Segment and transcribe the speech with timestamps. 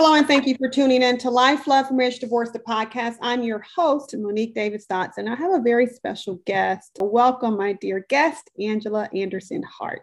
[0.00, 3.16] Hello, and thank you for tuning in to Life, Love, Marriage, Divorce, the podcast.
[3.20, 5.28] I'm your host, Monique Davis Dotson.
[5.28, 6.98] I have a very special guest.
[7.00, 10.02] Welcome, my dear guest, Angela Anderson Hart.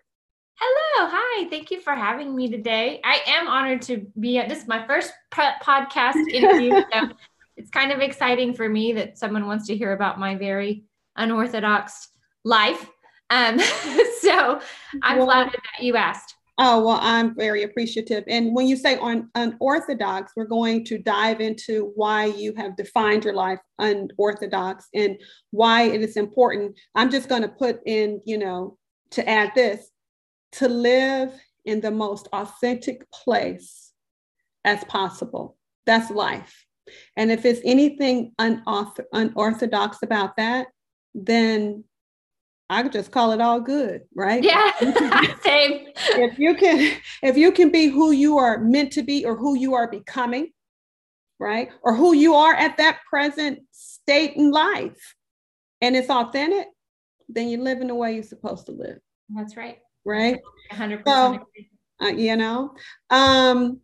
[0.56, 1.50] Hello, hi.
[1.50, 3.00] Thank you for having me today.
[3.06, 6.84] I am honored to be at this is my first podcast interview.
[6.92, 7.12] so
[7.56, 10.84] it's kind of exciting for me that someone wants to hear about my very
[11.16, 12.10] unorthodox
[12.44, 12.86] life.
[13.30, 13.60] Um,
[14.20, 14.60] so
[15.02, 16.36] I'm well, flattered that you asked.
[16.58, 18.24] Oh, well, I'm very appreciative.
[18.30, 23.26] And when you say on unorthodox, we're going to dive into why you have defined
[23.26, 25.20] your life unorthodox and
[25.52, 26.80] why it is important.
[26.96, 28.78] I'm just going to put in, you know,
[29.12, 29.92] to add this
[30.54, 31.34] to live
[31.66, 33.92] in the most authentic place
[34.64, 35.58] as possible.
[35.86, 36.66] That's life.
[37.18, 40.68] And if it's anything unorth- unorthodox about that,
[41.14, 41.84] then
[42.70, 44.44] I could just call it all good, right?
[44.44, 44.72] Yeah,
[45.44, 45.88] same.
[45.96, 49.56] If you can, if you can be who you are meant to be or who
[49.56, 50.52] you are becoming,
[51.40, 51.70] right?
[51.84, 55.16] Or who you are at that present state in life,
[55.82, 56.68] and it's authentic,
[57.30, 58.98] then you're living the way you're supposed to live.
[59.30, 59.78] That's right.
[60.04, 60.40] Right.
[60.72, 61.04] 100%.
[61.06, 61.40] So,
[62.02, 62.74] uh, you know,
[63.12, 63.80] um,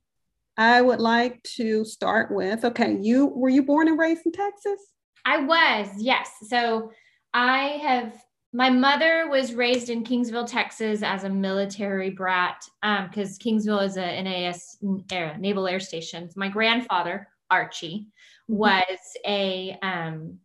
[0.58, 4.80] I would like to start with okay, you were you born and raised in Texas?
[5.26, 6.32] I was, yes.
[6.48, 6.92] So
[7.34, 8.14] I have
[8.54, 13.98] my mother was raised in Kingsville, Texas, as a military brat because um, Kingsville is
[13.98, 14.78] a NAS
[15.12, 16.30] Air, Naval Air Station.
[16.36, 18.08] My grandfather Archie
[18.48, 18.84] was
[19.26, 20.38] a um,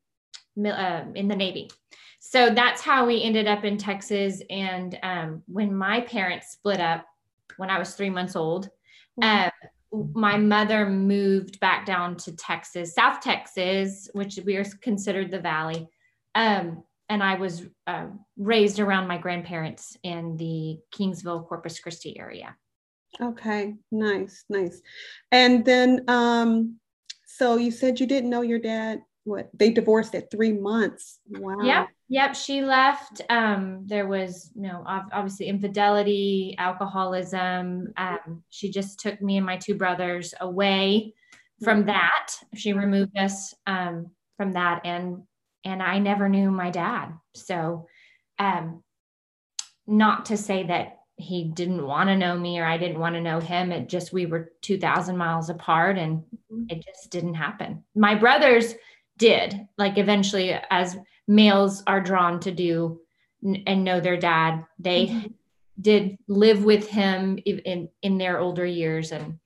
[0.65, 1.71] uh, in the Navy,
[2.21, 4.41] so that's how we ended up in Texas.
[4.51, 7.05] And um, when my parents split up,
[7.57, 8.71] when I was three months old,
[9.21, 9.51] uh,
[10.13, 15.89] my mother moved back down to Texas, South Texas, which we are considered the Valley.
[16.35, 22.57] Um, and I was uh, raised around my grandparents in the Kingsville, Corpus Christi area.
[23.21, 24.83] Okay, nice, nice.
[25.33, 26.77] And then, um,
[27.27, 29.01] so you said you didn't know your dad.
[29.25, 31.19] What they divorced at three months.
[31.29, 31.61] Wow.
[31.61, 32.37] Yep, yep.
[32.37, 33.23] She left.
[33.29, 37.93] Um, there was, you know, obviously infidelity, alcoholism.
[37.97, 41.13] Um, she just took me and my two brothers away
[41.65, 41.89] from mm-hmm.
[41.89, 42.37] that.
[42.55, 45.23] She removed us um, from that, and
[45.67, 47.13] and I never knew my dad.
[47.35, 47.89] So,
[48.39, 48.85] um,
[49.87, 53.21] not to say that he didn't want to know me or I didn't want to
[53.21, 53.73] know him.
[53.73, 56.65] It just, we were 2000 miles apart and mm-hmm.
[56.69, 57.83] it just didn't happen.
[57.95, 58.75] My brothers
[59.19, 63.01] did, like, eventually, as males are drawn to do
[63.43, 65.27] and know their dad, they mm-hmm.
[65.81, 69.39] did live with him in, in their older years and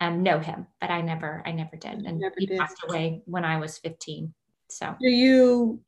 [0.00, 2.02] um, know him, but I never, I never did.
[2.04, 2.58] And never he did.
[2.58, 4.34] passed away when I was 15.
[4.78, 5.80] So do you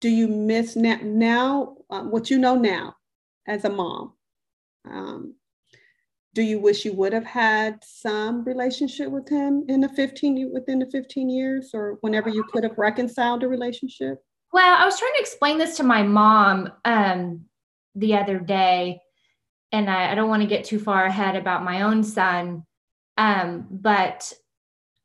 [0.00, 2.94] do you miss now, now uh, what you know now
[3.46, 4.12] as a mom?
[4.88, 5.34] Um,
[6.34, 10.78] do you wish you would have had some relationship with him in the 15 within
[10.78, 14.22] the 15 years or whenever you could have reconciled a relationship?
[14.52, 17.46] Well, I was trying to explain this to my mom um,
[17.94, 19.00] the other day,
[19.72, 22.64] and I, I don't want to get too far ahead about my own son,
[23.16, 24.30] um, but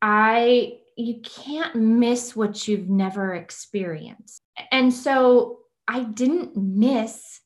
[0.02, 4.42] I you can't miss what you've never experienced.
[4.72, 7.42] And so I didn't miss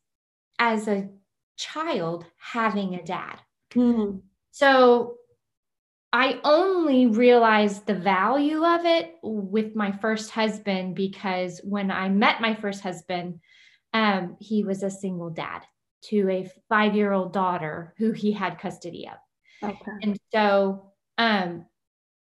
[0.60, 1.10] as a
[1.58, 3.40] child having a dad.
[3.74, 4.18] Mm-hmm.
[4.52, 5.16] So
[6.14, 12.40] I only realized the value of it with my first husband because when I met
[12.40, 13.42] my first husband,
[13.94, 15.64] um, he was a single dad
[16.06, 19.70] to a five year old daughter who he had custody of.
[19.72, 19.92] Okay.
[20.04, 21.66] And so um,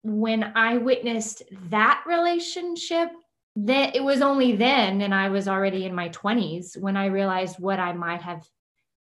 [0.04, 3.10] when I witnessed that relationship,
[3.56, 7.60] then it was only then, and I was already in my 20s when I realized
[7.60, 8.46] what I might have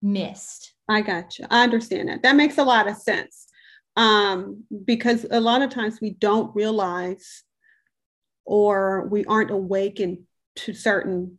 [0.01, 0.73] missed.
[0.89, 1.45] I got you.
[1.49, 2.23] I understand that.
[2.23, 3.47] That makes a lot of sense.
[3.95, 7.44] Um, because a lot of times we don't realize
[8.45, 10.19] or we aren't awakened
[10.55, 11.38] to certain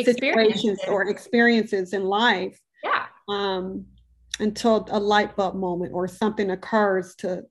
[0.00, 2.58] situations or experiences in life.
[2.82, 3.06] Yeah.
[3.28, 3.86] Um,
[4.40, 7.44] until a light bulb moment or something occurs to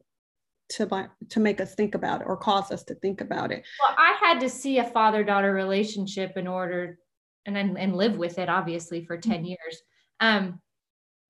[0.78, 3.64] to to make us think about it or cause us to think about it.
[3.80, 7.00] Well, I had to see a father daughter relationship in order
[7.46, 9.46] and then and live with it obviously for 10 mm-hmm.
[9.46, 9.82] years
[10.22, 10.60] um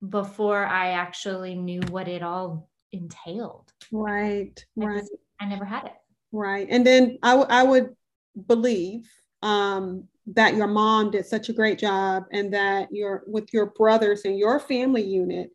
[0.08, 3.72] before I actually knew what it all entailed.
[3.92, 4.64] Right.
[4.80, 5.00] I right.
[5.00, 5.94] Just, I never had it.
[6.32, 6.66] Right.
[6.70, 7.94] And then I, w- I would
[8.46, 9.08] believe
[9.42, 14.22] um, that your mom did such a great job and that your with your brothers
[14.24, 15.50] and your family unit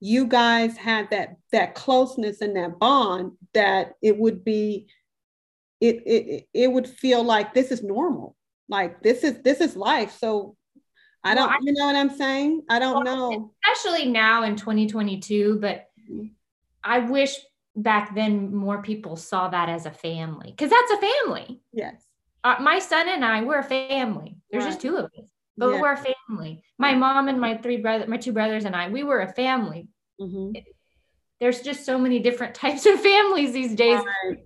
[0.00, 4.86] you guys had that that closeness and that bond that it would be
[5.80, 8.36] it it it would feel like this is normal
[8.68, 10.56] like this is this is life so
[11.24, 14.44] i don't well, I, you know what i'm saying i don't well, know especially now
[14.44, 16.26] in 2022 but mm-hmm.
[16.88, 17.36] I wish
[17.76, 21.60] back then more people saw that as a family because that's a family.
[21.72, 22.02] Yes.
[22.44, 24.36] Uh, my son and I, we're a family.
[24.50, 24.70] There's right.
[24.70, 25.80] just two of us, but yeah.
[25.80, 26.14] we're a family.
[26.78, 29.88] My mom and my three brothers, my two brothers and I, we were a family.
[30.20, 30.58] Mm-hmm.
[31.40, 34.38] there's just so many different types of families these days right.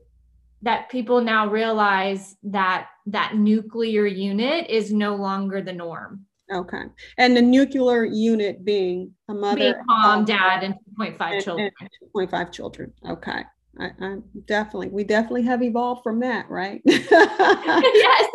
[0.61, 6.27] that people now realize that that nuclear unit is no longer the norm.
[6.53, 6.83] Okay.
[7.17, 11.71] And the nuclear unit being a mother, being mom, dad, and 2.5 children.
[12.15, 12.93] 2.5 children.
[13.09, 13.45] Okay.
[13.79, 14.17] I, I,
[14.47, 16.83] definitely, we definitely have evolved from that, right?
[16.85, 17.11] yes.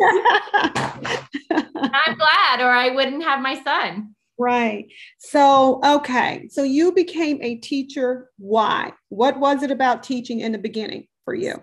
[1.50, 4.14] I'm glad, or I wouldn't have my son.
[4.38, 4.86] Right.
[5.18, 6.48] So, okay.
[6.50, 8.30] So you became a teacher.
[8.38, 8.92] Why?
[9.08, 11.52] What was it about teaching in the beginning for you?
[11.52, 11.60] So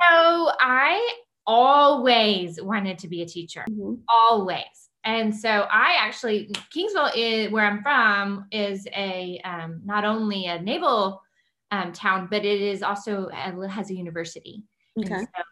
[0.60, 1.16] I
[1.48, 3.96] always wanted to be a teacher, mm-hmm.
[4.10, 4.90] always.
[5.06, 10.60] And so I actually, Kingsville is where I'm from is a um, not only a
[10.60, 11.22] naval
[11.72, 14.64] um, town, but it is also a, has a university.
[14.98, 15.20] Okay.
[15.20, 15.44] So,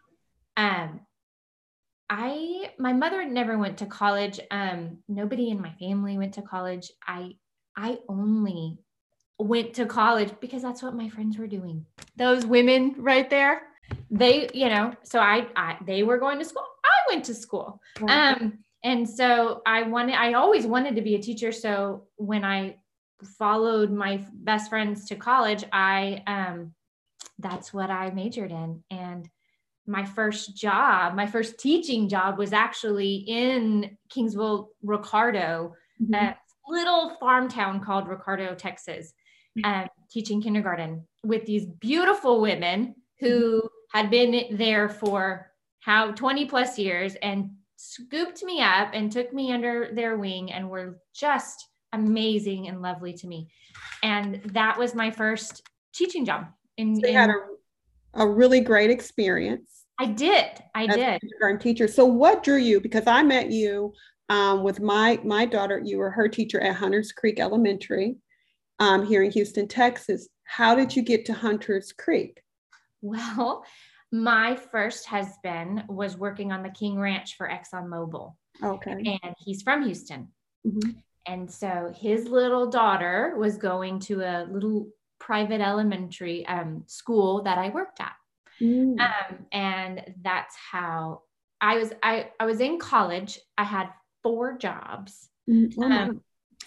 [0.56, 1.00] um,
[2.10, 4.38] I my mother never went to college.
[4.50, 6.90] Um, nobody in my family went to college.
[7.06, 7.32] I
[7.76, 8.78] I only
[9.38, 11.86] went to college because that's what my friends were doing.
[12.16, 13.62] Those women right there,
[14.10, 14.94] they you know.
[15.02, 16.66] So I, I they were going to school.
[16.84, 17.80] I went to school.
[18.06, 21.52] Um, and so I wanted, I always wanted to be a teacher.
[21.52, 22.76] So when I
[23.26, 26.74] followed my best friends to college, I, um,
[27.38, 28.82] that's what I majored in.
[28.90, 29.28] And
[29.86, 36.14] my first job, my first teaching job was actually in Kingsville, Ricardo, mm-hmm.
[36.14, 36.36] a
[36.68, 39.12] little farm town called Ricardo, Texas,
[39.58, 39.82] mm-hmm.
[39.82, 43.98] um, teaching kindergarten with these beautiful women who mm-hmm.
[43.98, 45.50] had been there for
[45.80, 50.70] how 20 plus years and scooped me up and took me under their wing and
[50.70, 53.48] were just amazing and lovely to me.
[54.02, 55.62] And that was my first
[55.94, 56.46] teaching job.
[56.76, 59.84] In, so you in, had a, a really great experience.
[59.98, 60.50] I did.
[60.74, 61.20] I did.
[61.20, 61.86] Kindergarten teacher.
[61.88, 62.80] So what drew you?
[62.80, 63.92] Because I met you
[64.28, 65.80] um, with my my daughter.
[65.82, 68.16] You were her teacher at Hunters Creek Elementary
[68.80, 70.28] um, here in Houston, Texas.
[70.44, 72.42] How did you get to Hunters Creek?
[73.02, 73.64] Well,
[74.10, 78.34] my first husband was working on the King Ranch for ExxonMobil.
[78.62, 79.18] Okay.
[79.22, 80.28] And he's from Houston.
[80.66, 80.90] Mm-hmm.
[81.26, 84.88] And so his little daughter was going to a little
[85.18, 88.12] private elementary um, school that I worked at.
[88.60, 89.00] Mm.
[89.00, 91.22] Um, and that's how
[91.60, 91.92] I was.
[92.02, 93.38] I, I was in college.
[93.56, 93.88] I had
[94.22, 95.28] four jobs.
[95.48, 95.82] Mm-hmm.
[95.82, 96.20] Um,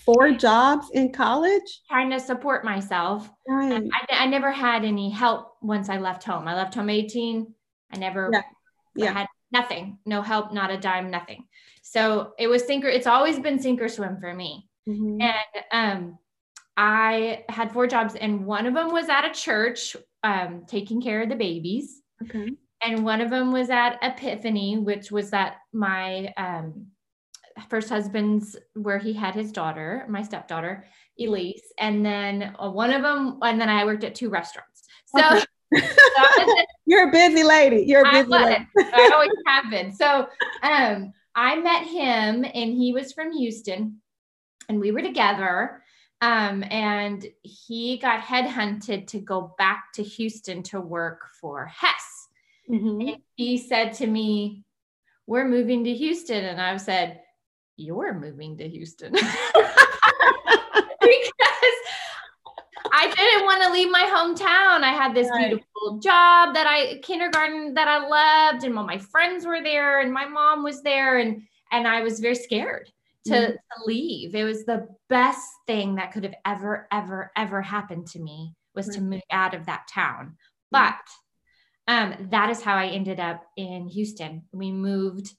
[0.05, 1.81] four jobs in college?
[1.87, 3.29] Trying to support myself.
[3.47, 3.83] Right.
[4.09, 6.47] I, I never had any help once I left home.
[6.47, 7.53] I left home 18.
[7.93, 8.41] I never yeah.
[8.97, 9.11] Yeah.
[9.11, 11.45] I had nothing, no help, not a dime, nothing.
[11.89, 14.67] So it was sink or it's always been sink or swim for me.
[14.89, 15.21] Mm-hmm.
[15.21, 16.17] And um,
[16.75, 21.21] I had four jobs, and one of them was at a church um, taking care
[21.21, 22.01] of the babies.
[22.23, 22.51] Okay.
[22.83, 26.87] And one of them was at Epiphany, which was that my um,
[27.69, 30.85] first husband's where he had his daughter, my stepdaughter,
[31.19, 34.83] Elise, and then uh, one of them, and then I worked at two restaurants.
[35.05, 35.45] So, okay.
[36.85, 37.83] you're a busy lady.
[37.87, 38.67] You're a busy I lady.
[38.77, 39.91] I always have been.
[39.91, 40.27] So
[40.63, 44.01] um, I met him, and he was from Houston,
[44.67, 45.83] and we were together.
[46.19, 52.27] Um, and he got headhunted to go back to Houston to work for Hess.
[52.69, 53.01] Mm-hmm.
[53.01, 54.65] And he said to me,
[55.27, 56.43] We're moving to Houston.
[56.43, 57.21] And I said,
[57.77, 59.11] you're moving to Houston.
[59.13, 59.23] because
[62.91, 64.83] I didn't want to leave my hometown.
[64.83, 65.49] I had this right.
[65.49, 70.11] beautiful job that I kindergarten that I loved, and all my friends were there, and
[70.11, 72.91] my mom was there, and and I was very scared
[73.25, 73.51] to, mm-hmm.
[73.51, 74.35] to leave.
[74.35, 78.87] It was the best thing that could have ever, ever, ever happened to me was
[78.87, 78.95] right.
[78.95, 80.37] to move out of that town.
[80.71, 80.95] But
[81.87, 84.43] um, that is how I ended up in Houston.
[84.51, 85.33] We moved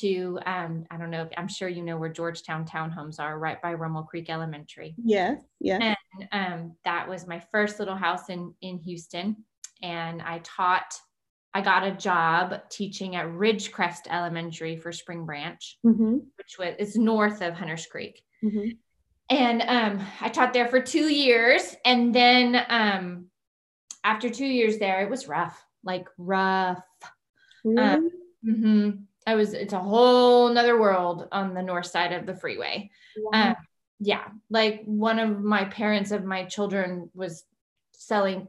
[0.00, 3.74] to um, I don't know, I'm sure you know where Georgetown townhomes are, right by
[3.74, 4.94] Rummel Creek Elementary.
[5.02, 5.80] Yes, yes.
[5.82, 9.36] And um, that was my first little house in in Houston,
[9.82, 10.94] and I taught.
[11.54, 16.14] I got a job teaching at Ridgecrest Elementary for Spring Branch, mm-hmm.
[16.38, 18.22] which was it's north of Hunters Creek.
[18.42, 18.70] Mm-hmm.
[19.28, 23.26] And um, I taught there for two years, and then um,
[24.04, 26.82] after two years there, it was rough, like rough.
[27.64, 27.82] Really?
[27.82, 28.10] Um,
[28.44, 28.90] mm-hmm.
[29.26, 32.90] I was it's a whole nother world on the north side of the freeway.
[33.16, 33.50] Wow.
[33.50, 33.56] Um,
[34.00, 37.44] yeah, like one of my parents of my children was
[37.92, 38.48] selling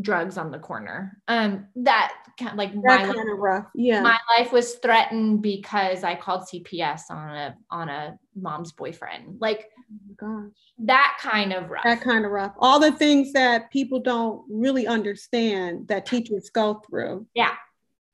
[0.00, 1.20] drugs on the corner.
[1.28, 3.66] Um, that kind of like that my kind of rough.
[3.74, 9.36] Yeah, my life was threatened because I called CPS on a on a mom's boyfriend.
[9.40, 10.52] Like Oh gosh.
[10.78, 11.84] That kind of rough.
[11.84, 12.54] That kind of rough.
[12.58, 17.26] All the things that people don't really understand that teachers go through.
[17.34, 17.54] Yeah.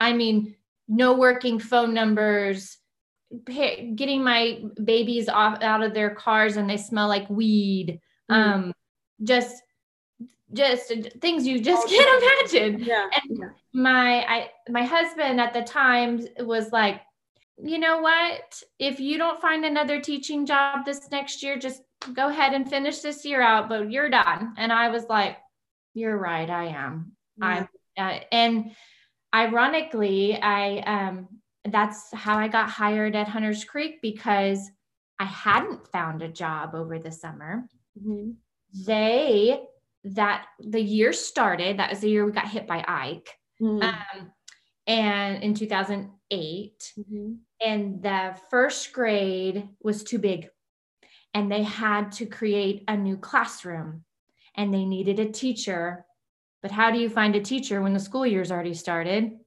[0.00, 0.56] I mean,
[0.88, 2.78] no working phone numbers,
[3.44, 8.00] getting my babies off out of their cars and they smell like weed.
[8.30, 8.34] Mm.
[8.34, 8.72] Um,
[9.22, 9.62] just
[10.52, 12.84] just things you just can't imagine.
[12.84, 13.08] Yeah.
[13.12, 13.48] And yeah.
[13.72, 17.00] my I my husband at the time was like,
[17.58, 18.62] you know what?
[18.78, 23.00] If you don't find another teaching job this next year, just go ahead and finish
[23.00, 24.54] this year out, but you're done.
[24.56, 25.38] And I was like,
[25.94, 27.12] you're right, I am.
[27.38, 27.46] Yeah.
[27.46, 28.70] I'm uh, and
[29.36, 31.28] ironically, I um
[31.64, 34.70] that's how I got hired at Hunters Creek because
[35.18, 37.68] I hadn't found a job over the summer.
[37.98, 38.32] Mm-hmm.
[38.86, 39.60] They
[40.04, 43.28] that the year started, that was the year we got hit by Ike.
[43.60, 43.82] Mm-hmm.
[43.82, 44.32] Um,
[44.86, 47.32] and in 2008, mm-hmm.
[47.60, 50.48] and the first grade was too big,
[51.34, 54.04] and they had to create a new classroom,
[54.54, 56.05] and they needed a teacher.
[56.66, 59.38] But how do you find a teacher when the school year's already started?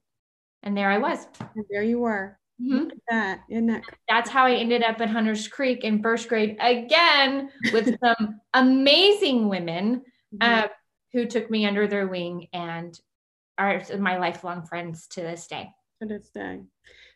[0.62, 1.26] And there I was.
[1.54, 2.38] And there you were.
[2.58, 2.88] Mm-hmm.
[3.10, 3.40] that.
[3.50, 8.40] That That's how I ended up at Hunters Creek in first grade again with some
[8.54, 9.96] amazing women
[10.34, 10.64] mm-hmm.
[10.64, 10.68] uh,
[11.12, 12.98] who took me under their wing and
[13.58, 15.68] are my lifelong friends to this day.
[16.00, 16.60] To this day.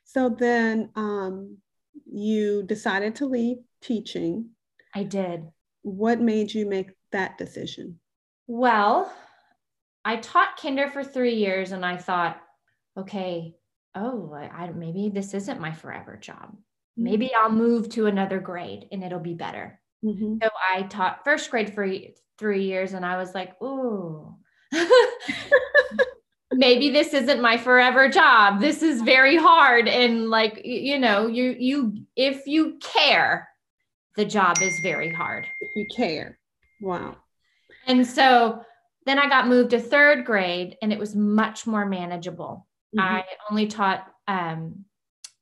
[0.05, 1.57] So then um,
[2.05, 4.51] you decided to leave teaching.
[4.95, 5.47] I did.
[5.81, 8.01] What made you make that decision?
[8.47, 9.11] Well,
[10.05, 12.41] I taught kinder for three years and I thought,
[12.97, 13.55] okay,
[13.95, 16.51] oh, I, maybe this isn't my forever job.
[16.51, 17.05] Mm-hmm.
[17.05, 19.81] Maybe I'll move to another grade and it'll be better.
[20.05, 20.37] Mm-hmm.
[20.43, 21.89] So I taught first grade for
[22.39, 24.37] three years and I was like, ooh,
[26.53, 28.61] maybe this isn't my forever job.
[28.61, 29.89] This is very hard.
[29.89, 33.49] And like, you know, you, you, if you care,
[34.17, 35.47] the job is very hard.
[35.61, 36.39] If you care.
[36.81, 37.17] Wow.
[37.87, 38.63] And so
[39.07, 42.67] then I got moved to third grade and it was much more manageable.
[42.97, 43.17] Mm-hmm.
[43.17, 44.85] I only taught um,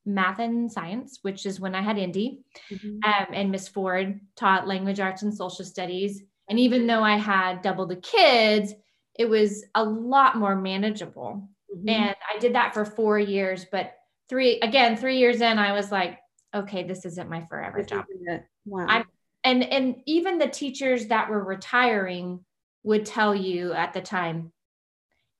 [0.04, 2.40] math and science, which is when I had Indy,
[2.70, 2.98] mm-hmm.
[3.04, 6.22] um, and Miss Ford taught language arts and social studies.
[6.48, 8.74] And even though I had double the kids,
[9.18, 11.48] it was a lot more manageable.
[11.74, 11.88] Mm-hmm.
[11.88, 13.94] And I did that for four years, but
[14.28, 16.18] three again, three years in, I was like,
[16.54, 18.04] okay, this isn't my forever this job.
[18.66, 18.86] Wow.
[18.88, 19.04] I'm,
[19.44, 22.40] and and even the teachers that were retiring
[22.82, 24.52] would tell you at the time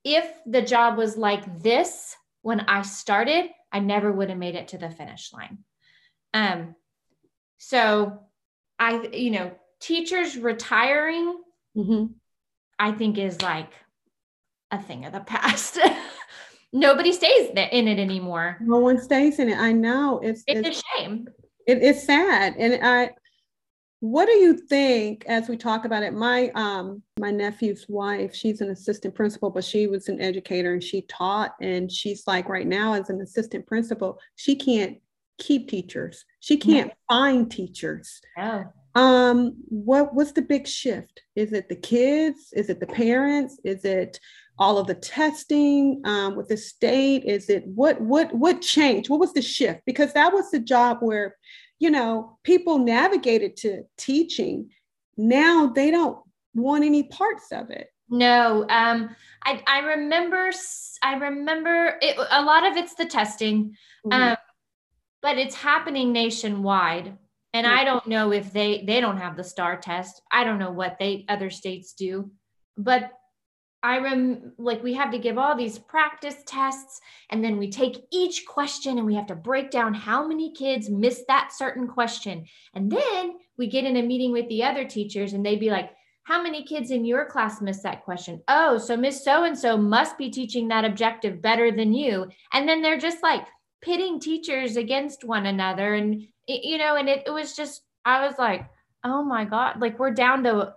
[0.05, 4.69] if the job was like this when I started, I never would have made it
[4.69, 5.59] to the finish line.
[6.35, 6.75] Um,
[7.59, 8.21] so
[8.79, 11.41] I, you know, teachers retiring,
[11.77, 12.07] mm-hmm.
[12.79, 13.73] I think is like
[14.71, 15.79] a thing of the past.
[16.73, 18.57] Nobody stays in it anymore.
[18.61, 19.59] No one stays in it.
[19.59, 21.29] I know it's it's, it's a shame.
[21.67, 23.11] It, it's sad, and I
[24.03, 26.13] what do you think as we talk about it?
[26.13, 30.83] My um my nephew's wife, she's an assistant principal, but she was an educator and
[30.83, 34.99] she taught and she's like right now as an assistant principal, she can't
[35.39, 36.25] keep teachers.
[36.41, 38.21] She can't find teachers.
[38.37, 38.65] Oh.
[38.97, 41.23] Um what what's the big shift?
[41.37, 42.53] Is it the kids?
[42.55, 43.61] Is it the parents?
[43.63, 44.19] Is it
[44.59, 47.25] all of the testing um, with the state?
[47.25, 49.11] Is it what what what changed?
[49.11, 49.83] What was the shift?
[49.87, 51.37] Because that was the job where
[51.83, 54.71] you know, people navigated to teaching.
[55.17, 56.17] Now they don't
[56.55, 57.89] want any parts of it.
[58.09, 60.53] No, um, I, I remember,
[61.03, 63.75] I remember it, a lot of it's the testing,
[64.07, 64.12] mm-hmm.
[64.12, 64.37] um,
[65.23, 67.19] but it's happening nationwide.
[67.53, 70.23] And I don't know if they, they don't have the STAAR test.
[70.31, 72.31] I don't know what they, other states do,
[72.79, 73.11] but
[73.83, 78.05] I rem like we have to give all these practice tests and then we take
[78.12, 82.47] each question and we have to break down how many kids missed that certain question.
[82.75, 85.91] And then we get in a meeting with the other teachers and they'd be like,
[86.25, 88.41] how many kids in your class missed that question?
[88.47, 92.29] Oh, so Miss So and so must be teaching that objective better than you.
[92.53, 93.45] And then they're just like
[93.83, 95.95] pitting teachers against one another.
[95.95, 98.65] And, you know, and it, it was just, I was like,
[99.03, 100.75] oh my God, like we're down to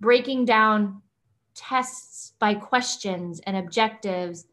[0.00, 1.01] breaking down
[1.54, 4.46] tests by questions and objectives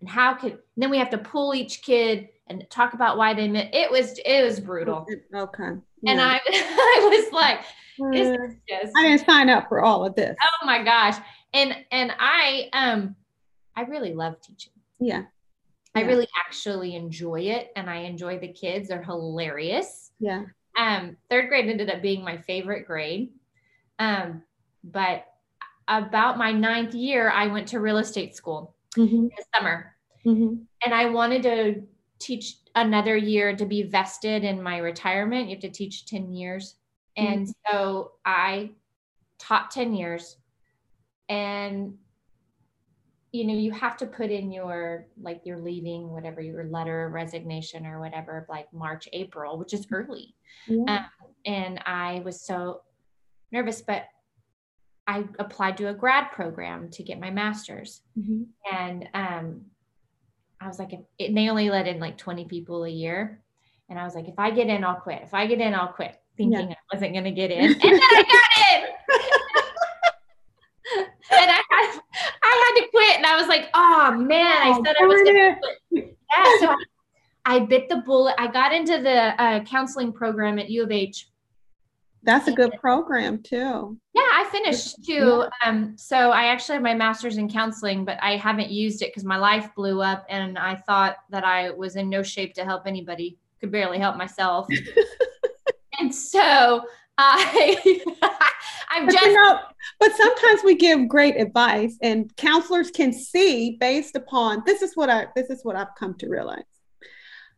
[0.00, 3.48] and how could then we have to pull each kid and talk about why they
[3.48, 5.70] met it was it was brutal okay
[6.02, 6.12] yeah.
[6.12, 7.60] and i i was like
[8.02, 11.16] uh, just, i didn't sign up for all of this oh my gosh
[11.52, 13.14] and and i um
[13.74, 15.22] i really love teaching yeah
[15.96, 18.88] I really actually enjoy it and I enjoy the kids.
[18.88, 20.12] They're hilarious.
[20.20, 20.42] Yeah.
[20.76, 23.30] Um, third grade ended up being my favorite grade.
[23.98, 24.42] Um,
[24.84, 25.24] but
[25.88, 29.28] about my ninth year, I went to real estate school mm-hmm.
[29.36, 29.94] this summer.
[30.24, 30.54] Mm-hmm.
[30.84, 31.82] And I wanted to
[32.18, 35.48] teach another year to be vested in my retirement.
[35.48, 36.76] You have to teach 10 years.
[37.16, 37.76] And mm-hmm.
[37.76, 38.70] so I
[39.38, 40.36] taught 10 years
[41.28, 41.94] and
[43.32, 47.12] you know you have to put in your like you're leaving whatever your letter of
[47.12, 50.34] resignation or whatever like march april which is early
[50.88, 51.04] um,
[51.44, 52.80] and i was so
[53.52, 54.04] nervous but
[55.06, 58.42] i applied to a grad program to get my master's mm-hmm.
[58.74, 59.62] and um,
[60.60, 63.42] i was like if, they only let in like 20 people a year
[63.88, 65.88] and i was like if i get in i'll quit if i get in i'll
[65.88, 66.74] quit thinking yeah.
[66.74, 68.88] i wasn't going to get in and then i got in
[71.30, 72.00] and I had,
[72.42, 73.16] I had to quit.
[73.16, 75.56] And I was like, oh man, I said I was going to
[75.90, 76.16] quit.
[76.30, 76.58] Yeah.
[76.60, 78.34] So I, I, bit the bullet.
[78.38, 81.28] I got into the uh, counseling program at U of H.
[82.22, 83.98] That's a good program too.
[84.14, 85.44] Yeah, I finished too.
[85.44, 85.48] Yeah.
[85.64, 89.24] Um, so I actually have my master's in counseling, but I haven't used it because
[89.24, 92.86] my life blew up and I thought that I was in no shape to help
[92.86, 94.68] anybody, could barely help myself.
[95.98, 96.82] and so
[97.18, 98.02] I
[98.90, 99.60] I'm but just you know,
[99.98, 105.10] but sometimes we give great advice and counselors can see based upon this is what
[105.10, 106.62] I this is what I've come to realize.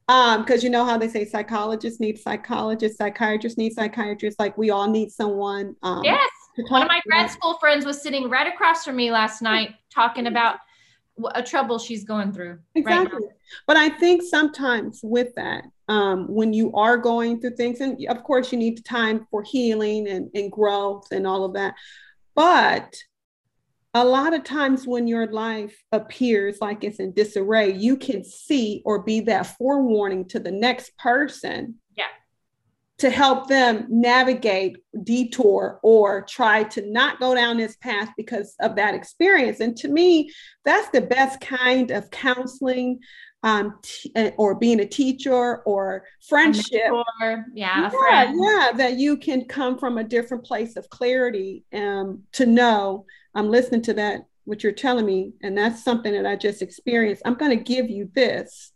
[0.09, 4.71] Um, because you know how they say psychologists need psychologists, psychiatrists need psychiatrists, like we
[4.71, 5.77] all need someone.
[5.83, 6.31] Um, yes.
[6.69, 10.27] One of my grad school friends was sitting right across from me last night talking
[10.27, 10.57] about
[11.35, 12.59] a trouble she's going through.
[12.75, 13.27] Exactly.
[13.27, 13.35] Right
[13.67, 18.23] but I think sometimes with that, um, when you are going through things, and of
[18.23, 21.75] course you need time for healing and, and growth and all of that.
[22.35, 22.95] But
[23.95, 28.83] a lot of times when your life appears like it's in disarray, you can see
[28.85, 31.77] or be that forewarning to the next person.
[32.99, 38.75] To help them navigate, detour, or try to not go down this path because of
[38.75, 39.61] that experience.
[39.61, 40.33] And to me,
[40.65, 42.99] that's the best kind of counseling
[43.43, 46.91] um, t- uh, or being a teacher or friendship.
[47.55, 52.47] yeah, yeah, yeah, that you can come from a different place of clarity um, to
[52.47, 53.07] know.
[53.35, 57.23] I'm listening to that, what you're telling me, and that's something that I just experienced.
[57.25, 58.73] I'm going to give you this.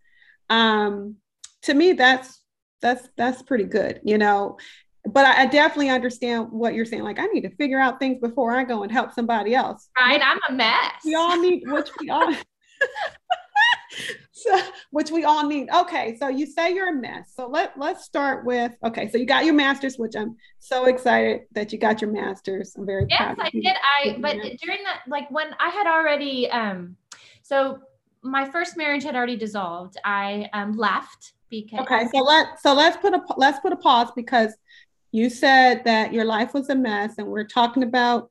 [0.49, 1.17] Um,
[1.63, 2.42] to me, that's
[2.82, 4.58] that's that's pretty good, you know.
[5.04, 7.02] But I, I definitely understand what you're saying.
[7.02, 9.88] Like, I need to figure out things before I go and help somebody else.
[9.99, 11.02] Right, I'm a mess.
[11.04, 12.32] We all need, which we all.
[14.32, 15.68] so, which we all need.
[15.71, 17.32] Okay, so you say you're a mess.
[17.34, 19.10] So let let's start with okay.
[19.10, 22.75] So you got your master's, which I'm so excited that you got your master's.
[22.76, 23.66] I'm very yes, I did.
[23.66, 26.97] I but during that, like when I had already, um,
[27.42, 27.78] so
[28.23, 29.97] my first marriage had already dissolved.
[30.04, 32.08] I um left because okay.
[32.12, 34.52] So let so let's put a let's put a pause because
[35.12, 38.28] you said that your life was a mess, and we're talking about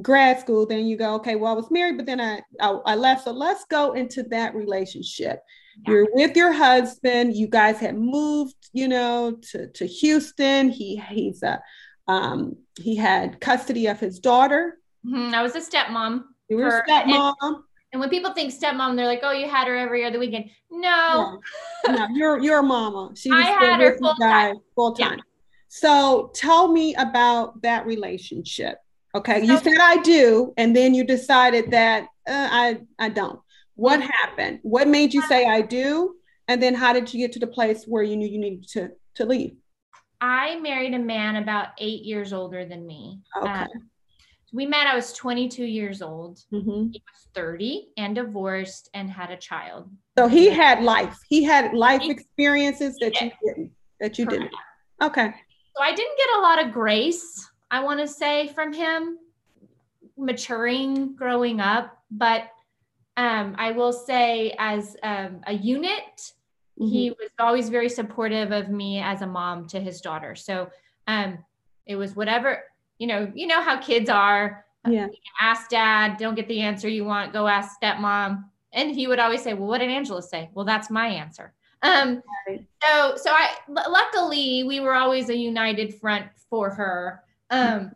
[0.00, 2.94] grad school, then you go, okay, well, I was married, but then I, I, I
[2.94, 3.24] left.
[3.24, 5.40] So let's go into that relationship.
[5.86, 5.92] Yeah.
[5.92, 7.36] You're with your husband.
[7.36, 10.70] You guys had moved, you know, to, to Houston.
[10.70, 11.60] He he's a
[12.08, 14.78] um, he had custody of his daughter.
[15.06, 15.34] Mm-hmm.
[15.34, 16.24] I was a stepmom.
[16.48, 17.62] You were a stepmom.
[17.92, 21.40] And, when people think stepmom, they're like, "Oh, you had her every other weekend." No,
[21.86, 23.12] no, no you're you're a mama.
[23.14, 24.56] She was I had her full time.
[24.74, 25.18] Full time.
[25.18, 25.24] Yeah.
[25.68, 28.78] So tell me about that relationship.
[29.14, 33.40] Okay, you said I do, and then you decided that uh, I I don't.
[33.74, 34.60] What happened?
[34.62, 36.16] What made you say I do?
[36.48, 38.90] And then how did you get to the place where you knew you needed to
[39.16, 39.56] to leave?
[40.20, 43.20] I married a man about eight years older than me.
[43.36, 43.50] Okay.
[43.50, 43.68] Um,
[44.52, 44.86] we met.
[44.86, 46.40] I was 22 years old.
[46.52, 46.90] Mm-hmm.
[46.92, 49.90] He was 30 and divorced and had a child.
[50.18, 51.18] So he had life.
[51.28, 53.72] He had life experiences that you didn't.
[54.00, 54.42] That you Correct.
[54.42, 54.54] didn't.
[55.02, 55.34] Okay.
[55.76, 59.18] So I didn't get a lot of grace I want to say, from him
[60.18, 61.96] maturing growing up.
[62.10, 62.50] But
[63.16, 66.20] um, I will say, as um, a unit,
[66.78, 66.86] mm-hmm.
[66.86, 70.34] he was always very supportive of me as a mom to his daughter.
[70.34, 70.70] So
[71.06, 71.38] um,
[71.86, 72.62] it was whatever,
[73.02, 74.64] you know, you know how kids are.
[74.88, 75.08] Yeah.
[75.40, 78.44] Ask dad, don't get the answer you want, go ask stepmom.
[78.72, 80.50] And he would always say, Well, what did Angela say?
[80.54, 81.52] Well, that's my answer.
[81.82, 82.64] Um, right.
[82.80, 87.24] so so I luckily we were always a united front for her.
[87.50, 87.90] Um,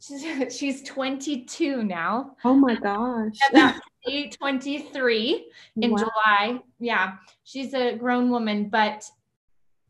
[0.00, 0.24] she's,
[0.56, 2.34] she's 22 now.
[2.44, 3.38] Oh my gosh.
[3.50, 5.96] About 23 in wow.
[5.96, 6.60] July.
[6.80, 7.12] Yeah,
[7.44, 9.08] she's a grown woman, but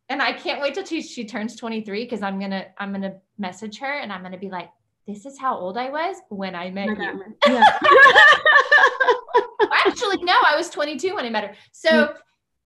[0.09, 3.79] and I can't wait till she, she turns 23 because I'm gonna I'm gonna message
[3.79, 4.71] her and I'm gonna be like,
[5.07, 7.25] this is how old I was when I met you.
[7.47, 7.65] Yeah.
[9.87, 11.55] Actually, no, I was 22 when I met her.
[11.73, 12.15] So,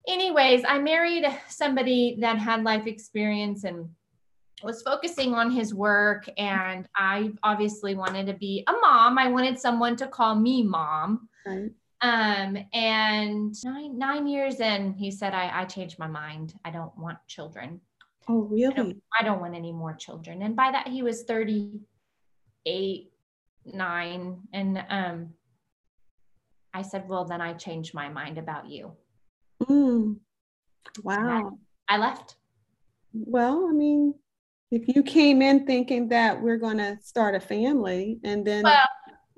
[0.06, 3.88] anyways, I married somebody that had life experience and
[4.62, 9.18] was focusing on his work and I obviously wanted to be a mom.
[9.18, 11.28] I wanted someone to call me mom.
[11.46, 11.70] Right.
[12.00, 16.54] Um, and nine, nine years in, he said, I, I changed my mind.
[16.64, 17.80] I don't want children.
[18.28, 18.72] Oh, really?
[18.72, 20.42] I don't, I don't want any more children.
[20.42, 23.10] And by that, he was 38,
[23.64, 24.38] nine.
[24.52, 25.30] And um,
[26.72, 28.92] I said, Well, then I changed my mind about you.
[29.62, 30.18] Mm.
[31.02, 31.58] Wow.
[31.88, 32.36] I, I left.
[33.12, 34.14] Well, I mean,
[34.70, 38.86] if you came in thinking that we're going to start a family and then well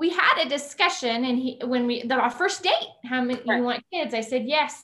[0.01, 3.59] we had a discussion and he when we the, our first date how many right.
[3.59, 4.83] you want kids i said yes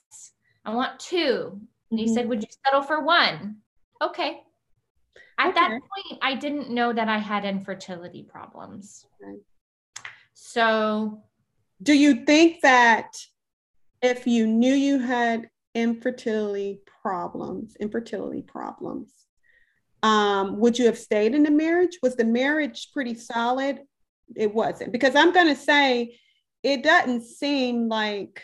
[0.65, 1.97] i want 2 and mm-hmm.
[1.97, 3.57] he said would you settle for one
[4.01, 4.43] okay
[5.39, 5.55] at okay.
[5.55, 9.39] that point i didn't know that i had infertility problems okay.
[10.35, 11.23] so
[11.83, 13.17] do you think that
[14.03, 19.13] if you knew you had infertility problems infertility problems
[20.03, 21.99] um, would you have stayed in the marriage?
[22.01, 23.81] Was the marriage pretty solid?
[24.35, 26.19] It wasn't because I'm going to say
[26.63, 28.43] it doesn't seem like,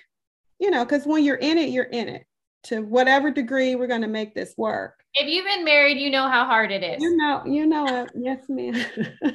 [0.58, 2.26] you know, because when you're in it, you're in it
[2.64, 5.02] to whatever degree we're going to make this work.
[5.14, 7.02] If you've been married, you know how hard it is.
[7.02, 8.10] You know, you know it.
[8.14, 8.74] Yes, ma'am.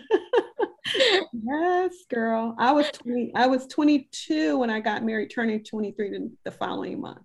[1.33, 2.55] yes, girl.
[2.57, 7.19] I was 20, I was 22 when I got married, turning 23 the following month.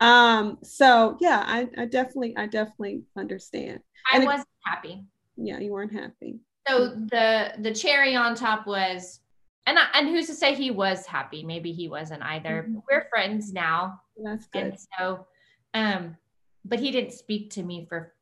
[0.00, 3.80] Um, so yeah, I, I definitely, I definitely understand.
[4.12, 5.04] I and wasn't it, happy.
[5.36, 6.40] Yeah, you weren't happy.
[6.68, 9.20] So the the cherry on top was,
[9.66, 11.42] and I, and who's to say he was happy?
[11.42, 12.66] Maybe he wasn't either.
[12.68, 12.78] Mm-hmm.
[12.90, 14.00] We're friends now.
[14.22, 14.62] That's good.
[14.62, 15.26] And so,
[15.74, 16.16] um,
[16.64, 18.12] but he didn't speak to me for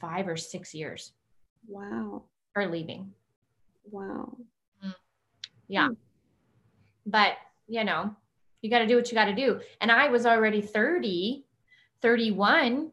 [0.00, 1.12] five or six years.
[1.66, 2.24] Wow.
[2.52, 3.12] For leaving.
[3.90, 4.36] Wow.
[4.84, 4.94] Mm.
[5.68, 5.88] Yeah.
[5.88, 5.96] Mm.
[7.06, 8.14] But you know,
[8.64, 9.60] you got to do what you got to do.
[9.80, 11.44] And I was already 30,
[12.02, 12.90] 31,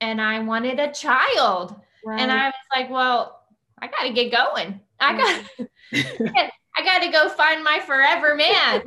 [0.00, 1.74] and I wanted a child.
[2.04, 2.20] Right.
[2.20, 3.45] And I was like, well,
[3.80, 4.80] I got to get going.
[5.00, 5.68] I got
[6.76, 8.82] I got to go find my forever man.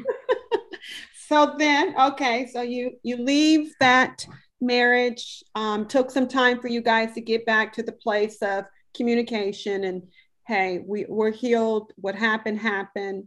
[1.28, 4.26] so then, okay, so you you leave that
[4.62, 5.44] marriage.
[5.56, 9.86] Um, took some time for you guys to get back to the place of communication
[9.86, 10.04] and
[10.48, 11.94] hey, we, we're healed.
[11.98, 13.26] What happened happened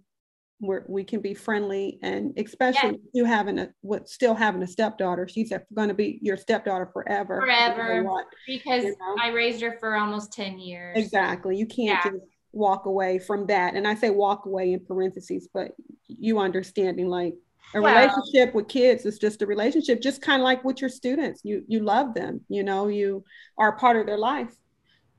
[0.63, 3.01] where we can be friendly and especially yes.
[3.13, 5.27] you having a what still having a stepdaughter.
[5.27, 7.41] She's going to be your stepdaughter forever.
[7.41, 9.17] Forever what, because you know?
[9.21, 10.97] i raised her for almost 10 years.
[10.97, 11.57] Exactly.
[11.57, 12.13] You can't yeah.
[12.13, 13.75] just walk away from that.
[13.75, 15.73] And i say walk away in parentheses but
[16.07, 17.35] you understanding like
[17.75, 20.91] a well, relationship with kids is just a relationship just kind of like with your
[20.91, 21.41] students.
[21.43, 23.25] You you love them you know you
[23.59, 24.55] are part of their life.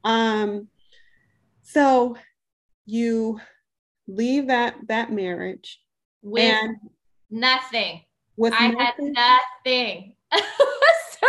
[0.06, 0.69] Um
[1.63, 2.15] so
[2.86, 3.41] you
[4.08, 5.80] leave that that marriage
[6.22, 6.78] with and
[7.30, 8.02] nothing.
[8.38, 9.13] With I nothing?
[9.16, 10.16] had nothing.
[10.34, 11.28] so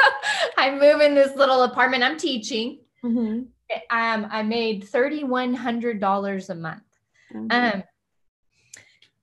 [0.57, 2.03] I move in this little apartment.
[2.03, 2.81] I'm teaching.
[3.05, 3.43] Mm-hmm.
[3.91, 6.83] Um, I made thirty one hundred dollars a month.
[7.33, 7.51] Mm-hmm.
[7.51, 7.83] Um,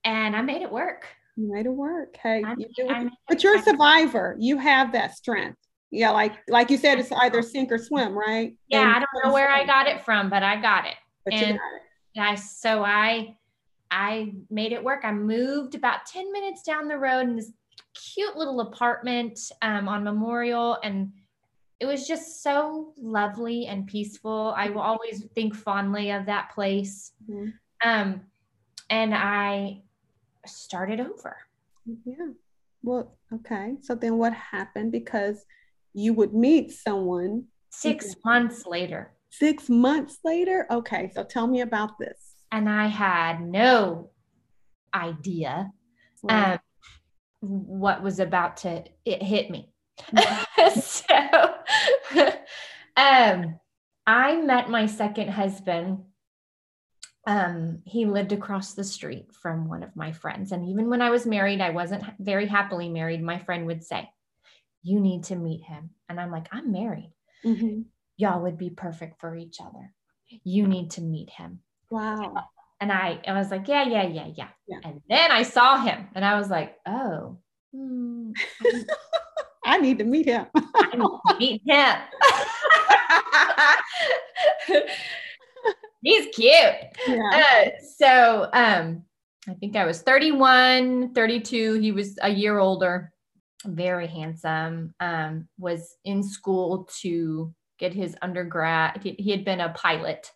[0.04, 1.08] and I made it work.
[1.38, 2.18] You made it work.
[2.22, 3.12] Hey, you do it.
[3.28, 4.36] but you're a survivor.
[4.40, 5.58] You have that strength.
[5.90, 8.56] Yeah, like like you said, it's either sink or swim, right?
[8.68, 10.96] Yeah, and I don't know where I got it from, but I got it.
[11.26, 12.32] But and got it.
[12.32, 13.36] I so I
[13.92, 15.02] I made it work.
[15.04, 17.52] I moved about 10 minutes down the road in this
[17.94, 20.78] cute little apartment um, on Memorial.
[20.82, 21.12] And
[21.82, 24.54] it was just so lovely and peaceful.
[24.56, 27.12] I will always think fondly of that place.
[27.30, 27.50] Mm-hmm.
[27.88, 28.22] Um,
[28.90, 29.82] and I
[30.46, 31.36] started over.
[32.06, 32.30] Yeah.
[32.84, 33.76] Well, okay.
[33.82, 34.94] So then what happened?
[34.94, 35.44] Because
[35.94, 39.12] you would meet someone six months later.
[39.30, 40.66] Six months later?
[40.72, 41.12] Okay.
[41.14, 44.12] So tell me about this and I had no
[44.94, 45.72] idea
[46.28, 46.60] um,
[47.40, 49.72] what was about to it hit me.
[50.14, 50.80] Mm-hmm.
[50.80, 52.26] so
[52.98, 53.60] um,
[54.06, 56.04] I met my second husband.
[57.28, 60.52] Um, he lived across the street from one of my friends.
[60.52, 63.22] And even when I was married, I wasn't very happily married.
[63.22, 64.10] My friend would say,
[64.82, 65.92] You need to meet him.
[66.10, 67.14] And I'm like, I'm married.
[67.46, 67.82] Mm-hmm.
[68.18, 69.94] Y'all would be perfect for each other.
[70.44, 71.60] You need to meet him.
[71.92, 72.34] Wow.
[72.80, 74.80] And I, I was like, yeah, yeah, yeah, yeah, yeah.
[74.84, 77.38] And then I saw him and I was like, oh,
[77.74, 78.32] hmm.
[79.64, 80.48] I need to meet him.
[80.56, 81.98] I need to meet him.
[86.02, 86.74] He's cute.
[87.08, 87.30] Yeah.
[87.32, 89.04] Uh, so um,
[89.48, 91.74] I think I was 31, 32.
[91.74, 93.14] He was a year older,
[93.66, 99.02] very handsome, um, was in school to get his undergrad.
[99.04, 100.32] He, he had been a pilot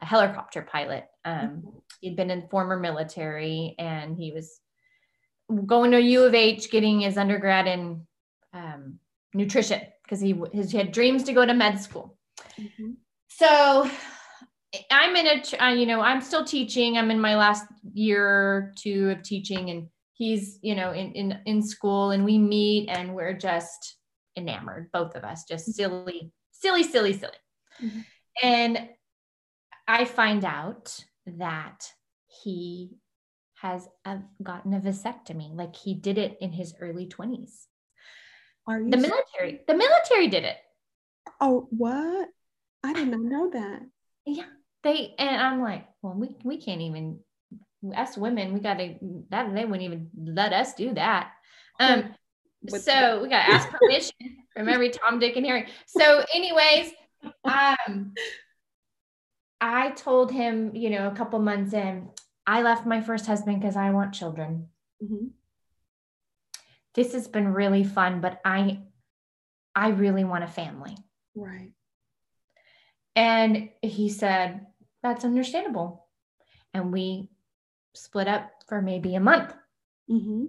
[0.00, 1.06] a helicopter pilot.
[1.24, 1.68] Um, mm-hmm.
[2.00, 4.60] he'd been in former military and he was
[5.66, 8.06] going to U of H getting his undergrad in
[8.52, 8.98] um,
[9.32, 12.16] nutrition because he, he had dreams to go to med school.
[12.58, 12.92] Mm-hmm.
[13.28, 13.90] So
[14.90, 16.98] I'm in a, uh, you know, I'm still teaching.
[16.98, 21.38] I'm in my last year or two of teaching and he's, you know, in, in,
[21.46, 23.96] in school and we meet and we're just
[24.36, 25.72] enamored, both of us, just mm-hmm.
[25.72, 27.32] silly, silly, silly, silly.
[27.82, 28.00] Mm-hmm.
[28.42, 28.88] And
[29.88, 31.92] I find out that
[32.26, 32.96] he
[33.56, 35.54] has a, gotten a vasectomy.
[35.54, 37.66] Like he did it in his early 20s.
[38.66, 39.60] Are you the military?
[39.66, 40.56] The military did it.
[41.40, 42.28] Oh, what?
[42.82, 43.82] I did not know that.
[44.24, 44.44] Yeah.
[44.82, 47.20] They and I'm like, well, we we can't even
[47.96, 48.96] us women, we gotta
[49.30, 51.32] that they wouldn't even let us do that.
[51.78, 52.14] Um
[52.68, 54.14] so we gotta ask permission
[54.54, 55.68] from every Tom, Dick, and Harry.
[55.86, 56.90] So, anyways,
[57.44, 58.14] um
[59.66, 62.08] I told him, you know, a couple months in,
[62.46, 64.68] I left my first husband because I want children.
[65.02, 65.26] Mm-hmm.
[66.94, 68.82] This has been really fun, but I
[69.74, 70.96] I really want a family.
[71.34, 71.72] Right.
[73.16, 74.66] And he said,
[75.02, 76.06] That's understandable.
[76.72, 77.28] And we
[77.94, 79.52] split up for maybe a month.
[80.08, 80.44] Mm-hmm.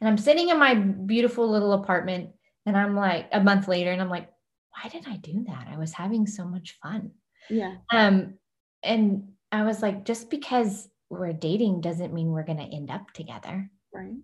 [0.00, 2.30] And I'm sitting in my beautiful little apartment,
[2.66, 4.28] and I'm like, a month later, and I'm like,
[4.70, 5.68] why did I do that?
[5.70, 7.12] I was having so much fun.
[7.48, 7.76] Yeah.
[7.92, 8.38] Um,
[8.86, 13.10] and I was like, just because we're dating doesn't mean we're going to end up
[13.12, 13.70] together.
[13.92, 14.14] Right.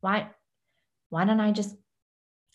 [0.00, 0.28] Why,
[1.08, 1.74] why don't I just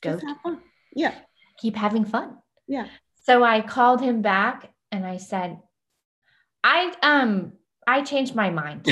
[0.02, 0.14] go?
[0.14, 0.62] Just have fun.
[0.96, 1.16] Yeah.
[1.60, 2.38] Keep having fun.
[2.68, 2.88] Yeah.
[3.24, 5.60] So I called him back and I said,
[6.64, 7.54] I, um,
[7.88, 8.88] I changed my mind.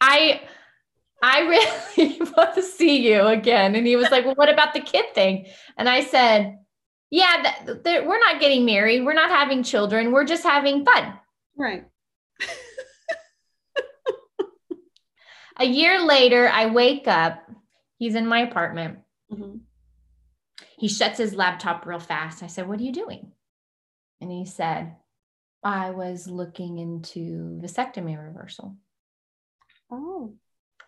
[0.00, 0.42] I,
[1.22, 3.74] I really want to see you again.
[3.76, 5.46] And he was like, Well, what about the kid thing?
[5.76, 6.58] And I said,
[7.12, 9.04] Yeah, that, that, we're not getting married.
[9.04, 10.12] We're not having children.
[10.12, 11.12] We're just having fun.
[11.56, 11.84] Right.
[15.58, 17.42] A year later, I wake up.
[17.98, 19.00] He's in my apartment.
[19.30, 19.58] Mm-hmm.
[20.78, 22.42] He shuts his laptop real fast.
[22.42, 23.30] I said, What are you doing?
[24.22, 24.96] And he said,
[25.62, 28.76] I was looking into vasectomy reversal.
[29.90, 30.32] Oh.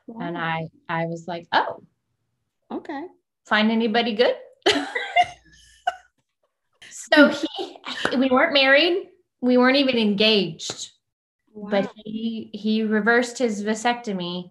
[0.07, 0.27] Wow.
[0.27, 1.83] And I I was like, oh,
[2.73, 3.05] okay.
[3.47, 4.35] Find anybody good?
[7.13, 7.79] so he
[8.17, 9.09] we weren't married.
[9.41, 10.91] We weren't even engaged.
[11.53, 11.71] Wow.
[11.71, 14.51] But he he reversed his vasectomy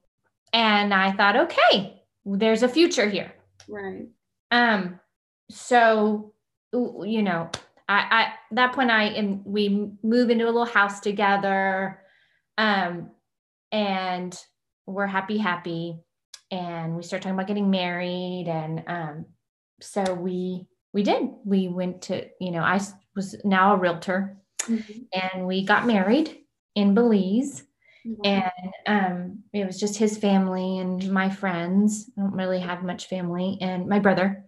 [0.54, 3.34] and I thought, okay, there's a future here.
[3.68, 4.08] Right.
[4.52, 5.00] Um
[5.50, 6.34] so
[6.74, 7.50] you know,
[7.89, 12.00] I I that point I and we move into a little house together.
[12.58, 13.12] Um
[13.72, 14.39] and
[14.86, 16.00] we're happy, happy.
[16.52, 18.46] And we start talking about getting married.
[18.48, 19.26] And um,
[19.82, 21.30] so we we did.
[21.44, 22.80] We went to, you know, I
[23.16, 25.02] was now a realtor mm-hmm.
[25.14, 26.38] and we got married
[26.76, 27.64] in Belize.
[28.06, 28.22] Mm-hmm.
[28.26, 32.10] And um, it was just his family and my friends.
[32.18, 34.44] I don't really have much family, and my brother.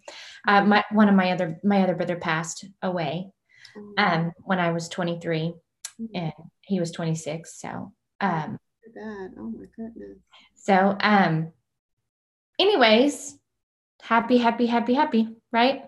[0.46, 3.32] Uh, my one of my other my other brother passed away
[3.78, 3.94] mm-hmm.
[3.98, 5.54] um, when I was 23,
[6.02, 6.06] mm-hmm.
[6.14, 7.58] and he was 26.
[7.62, 8.60] So um.
[8.98, 10.18] Oh my goodness.
[10.56, 11.54] So, um,
[12.60, 13.38] anyways,
[14.02, 15.84] happy, happy, happy, happy, right?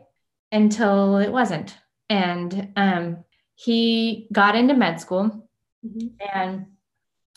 [0.52, 1.78] Until it wasn't.
[2.10, 3.24] And um,
[3.56, 5.50] he got into med school
[5.86, 6.08] mm-hmm.
[6.34, 6.68] and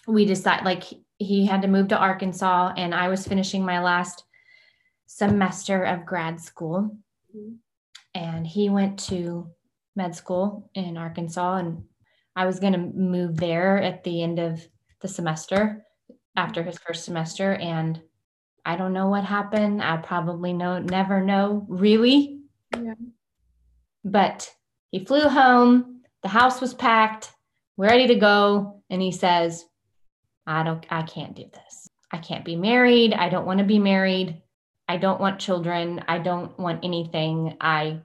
[0.07, 0.85] we decided like
[1.19, 4.25] he had to move to Arkansas and I was finishing my last
[5.07, 6.97] semester of grad school.
[7.35, 7.55] Mm-hmm.
[8.15, 9.51] And he went to
[9.97, 11.85] med school in Arkansas and
[12.37, 14.67] I was going to move there at the end of
[15.01, 15.85] the semester
[16.37, 18.01] after his first semester and
[18.65, 19.83] I don't know what happened.
[19.83, 22.40] I probably know never know really.
[22.79, 22.95] Yeah.
[24.05, 24.55] But
[24.91, 27.33] he flew home, the house was packed,
[27.81, 29.65] we're ready to go and he says,
[30.47, 31.89] "I don't I can't do this.
[32.13, 33.15] I can't be married.
[33.15, 34.43] I don't want to be married.
[34.87, 36.05] I don't want children.
[36.07, 37.57] I don't want anything.
[37.59, 38.03] I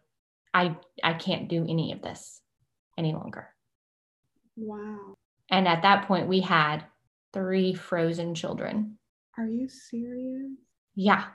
[0.54, 2.40] I I can't do any of this
[2.98, 3.50] any longer."
[4.56, 5.18] Wow.
[5.52, 6.86] And at that point, we had
[7.34, 8.98] three frozen children.
[9.38, 10.54] Are you serious?
[10.96, 11.26] Yeah.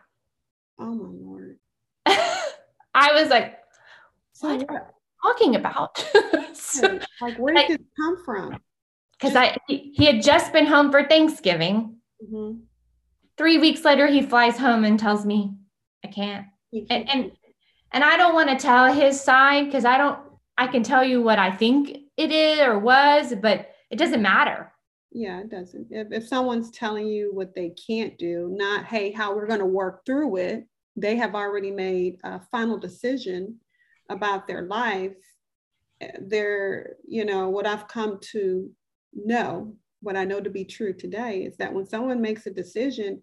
[0.79, 1.59] Oh my lord.
[2.95, 3.59] I was like,
[4.33, 4.71] so what, what?
[4.71, 6.05] are you talking about?
[6.55, 8.59] so, like, where did I, this come from?
[9.13, 11.97] Because I he, he, had just been home for Thanksgiving.
[12.23, 12.61] Mm-hmm.
[13.37, 15.55] Three weeks later, he flies home and tells me,
[16.05, 16.47] I can't.
[16.73, 17.33] And, and
[17.93, 20.19] and I don't want to tell his side because I don't
[20.57, 24.73] I can tell you what I think it is or was, but it doesn't matter.
[25.13, 25.89] Yeah, it doesn't.
[25.91, 29.67] If, if someone's telling you what they can't do, not, hey, how we're going to
[29.67, 33.59] work through it, they have already made a final decision
[34.09, 35.17] about their life.
[36.21, 38.71] They're, you know, what I've come to
[39.15, 43.21] know, what I know to be true today is that when someone makes a decision,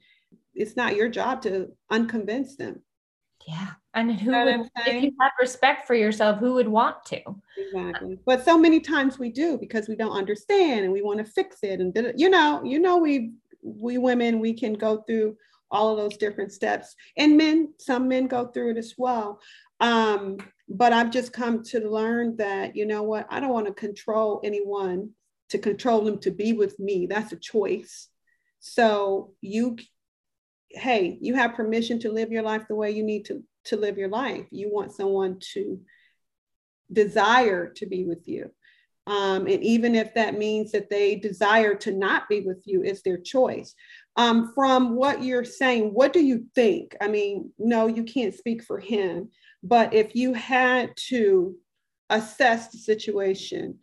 [0.54, 2.82] it's not your job to unconvince them.
[3.48, 3.72] Yeah.
[3.94, 7.22] And who would, if you have respect for yourself, who would want to?
[7.58, 8.20] Exactly.
[8.26, 11.60] But so many times we do because we don't understand and we want to fix
[11.64, 11.80] it.
[11.80, 15.38] And, you know, you know, we, we women, we can go through
[15.72, 19.40] all of those different steps and men, some men go through it as well.
[19.80, 20.38] Um,
[20.70, 24.42] but I've just come to learn that, you know what, I don't want to control
[24.44, 25.12] anyone
[25.50, 27.06] to control them to be with me.
[27.06, 28.10] That's a choice.
[28.60, 29.78] So you,
[30.72, 33.98] hey, you have permission to live your life the way you need to, to live
[33.98, 34.46] your life.
[34.52, 35.80] You want someone to
[36.92, 38.52] desire to be with you.
[39.06, 43.04] Um, and even if that means that they desire to not be with you, it's
[43.04, 43.74] their choice.
[44.18, 46.96] Um, from what you're saying, what do you think?
[47.00, 49.30] I mean, no, you can't speak for him,
[49.62, 51.56] but if you had to
[52.10, 53.78] assess the situation,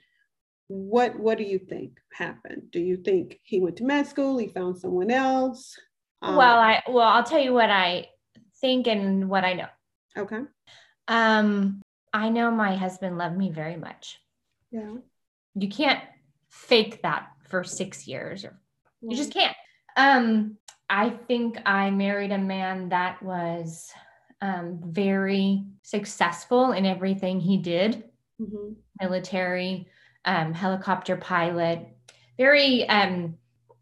[0.66, 2.70] what what do you think happened?
[2.73, 4.38] Do you think he went to med school?
[4.38, 5.77] He found someone else?
[6.20, 8.09] Um, well, I well, I'll tell you what I
[8.61, 9.68] think and what I know.
[10.16, 10.40] Okay.
[11.07, 14.18] Um, I know my husband loved me very much.
[14.70, 14.94] Yeah.
[15.55, 16.01] You can't
[16.49, 18.59] fake that for six years, or
[19.03, 19.55] you just can't.
[19.96, 20.59] Um,
[20.90, 23.90] I think I married a man that was
[24.40, 28.04] um, very successful in everything he did
[28.40, 28.72] mm-hmm.
[29.00, 29.88] military,
[30.24, 31.88] um, helicopter pilot,
[32.37, 33.37] very, um,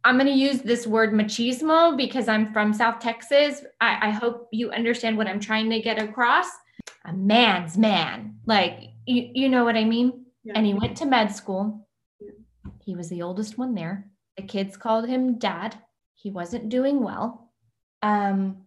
[0.05, 3.65] I'm going to use this word machismo because I'm from South Texas.
[3.81, 6.47] I, I hope you understand what I'm trying to get across.
[7.05, 8.37] A man's man.
[8.47, 10.25] Like, you, you know what I mean?
[10.45, 10.55] Yeah.
[10.57, 11.89] And he went to med school.
[12.21, 12.31] Yeah.
[12.85, 14.11] He was the oldest one there.
[14.37, 15.79] The kids called him dad
[16.23, 17.51] he wasn't doing well.
[18.01, 18.59] Um,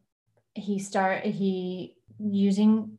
[0.54, 2.98] he started he using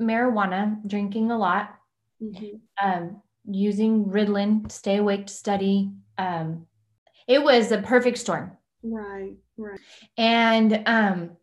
[0.00, 1.76] marijuana, drinking a lot,
[2.20, 2.56] mm-hmm.
[2.84, 5.92] um, using Ritalin, stay awake to study.
[6.18, 6.66] Um,
[7.28, 8.56] it was a perfect storm.
[8.82, 9.80] Right, right.
[10.18, 11.36] And um,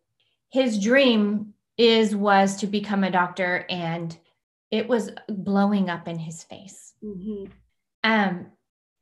[0.50, 4.16] his dream is was to become a doctor, and
[4.72, 6.94] it was blowing up in his face.
[7.04, 7.46] Mm-hmm.
[8.04, 8.48] Um,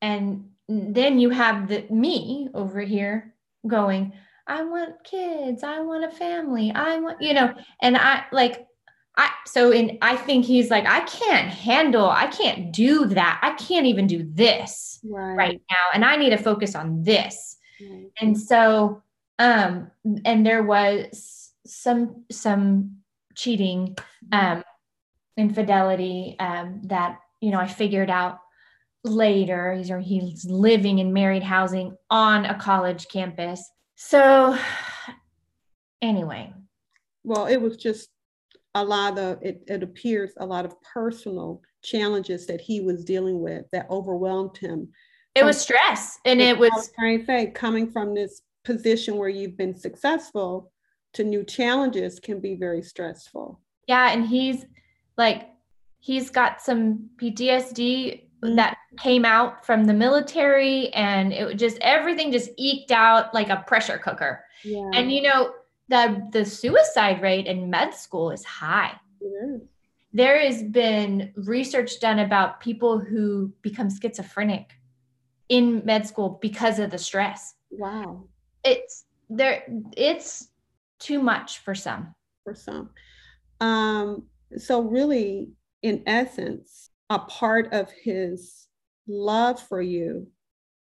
[0.01, 3.33] and then you have the me over here
[3.67, 4.13] going,
[4.47, 8.65] I want kids, I want a family, I want, you know, and I like,
[9.15, 13.39] I, so in, I think he's like, I can't handle, I can't do that.
[13.43, 15.87] I can't even do this right, right now.
[15.93, 17.57] And I need to focus on this.
[17.81, 18.07] Right.
[18.21, 19.03] And so,
[19.37, 19.91] um,
[20.25, 22.97] and there was some, some
[23.35, 23.97] cheating,
[24.31, 24.57] mm-hmm.
[24.59, 24.63] um,
[25.37, 28.39] infidelity, um, that, you know, I figured out
[29.03, 29.73] later.
[29.73, 33.69] He's, he's living in married housing on a college campus.
[33.95, 34.57] So,
[36.01, 36.53] anyway.
[37.23, 38.09] Well, it was just
[38.75, 43.41] a lot of, it, it appears, a lot of personal challenges that he was dealing
[43.41, 44.89] with that overwhelmed him.
[45.35, 46.17] It was stress.
[46.25, 50.71] And it was, was trying to say, coming from this position where you've been successful
[51.13, 53.59] to new challenges can be very stressful.
[53.87, 54.11] Yeah.
[54.11, 54.65] And he's
[55.17, 55.49] like,
[55.99, 58.28] he's got some PTSD.
[58.41, 63.63] That came out from the military and it just everything just eked out like a
[63.67, 64.43] pressure cooker.
[64.63, 64.89] Yeah.
[64.93, 65.53] And you know,
[65.89, 68.93] the the suicide rate in med school is high.
[70.13, 74.71] There has been research done about people who become schizophrenic
[75.49, 77.55] in med school because of the stress.
[77.71, 78.27] Wow.
[78.63, 79.63] It's there
[79.97, 80.47] it's
[80.99, 82.15] too much for some.
[82.43, 82.91] For some.
[83.59, 84.23] Um
[84.57, 88.67] so really in essence a part of his
[89.07, 90.27] love for you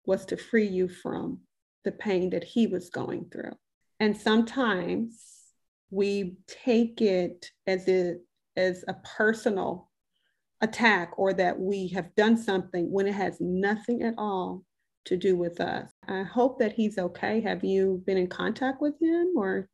[0.07, 1.41] was to free you from
[1.85, 3.53] the pain that he was going through.
[4.01, 5.21] And sometimes
[5.91, 8.17] we take it as a,
[8.57, 9.91] as a personal
[10.61, 14.65] attack or that we have done something when it has nothing at all
[15.05, 15.91] to do with us.
[16.09, 17.41] I hope that he's okay.
[17.41, 19.69] Have you been in contact with him or?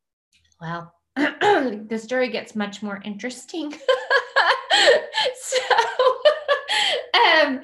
[0.60, 3.72] Well, the story gets much more interesting.
[5.42, 5.58] so
[7.18, 7.62] um,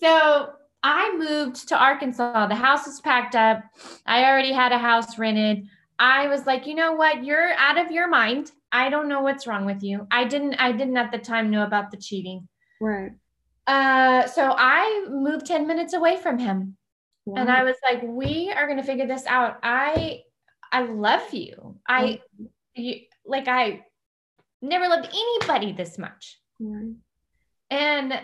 [0.00, 0.50] so
[0.82, 2.46] I moved to Arkansas.
[2.46, 3.64] The house was packed up.
[4.06, 5.66] I already had a house rented.
[5.98, 7.24] I was like, you know what?
[7.24, 8.52] You're out of your mind.
[8.70, 10.06] I don't know what's wrong with you.
[10.10, 12.48] I didn't I didn't at the time know about the cheating.
[12.80, 13.12] Right.
[13.66, 16.76] Uh so I moved 10 minutes away from him.
[17.24, 17.40] Wow.
[17.40, 19.58] And I was like, we are going to figure this out.
[19.62, 20.22] I
[20.70, 21.76] I love you.
[21.88, 22.20] I
[22.74, 23.84] you, like I
[24.62, 26.38] never loved anybody this much.
[26.60, 26.94] Right.
[27.70, 28.20] And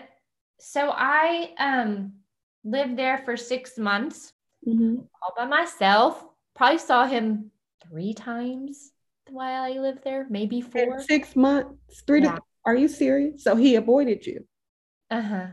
[0.63, 2.13] so I um
[2.63, 4.31] lived there for six months
[4.65, 4.95] mm-hmm.
[5.21, 6.23] all by myself.
[6.55, 7.51] Probably saw him
[7.85, 8.91] three times
[9.29, 11.01] while I lived there, maybe four.
[11.01, 12.35] six months, three yeah.
[12.35, 13.43] to are you serious?
[13.43, 14.45] So he avoided you.
[15.11, 15.47] Uh-huh.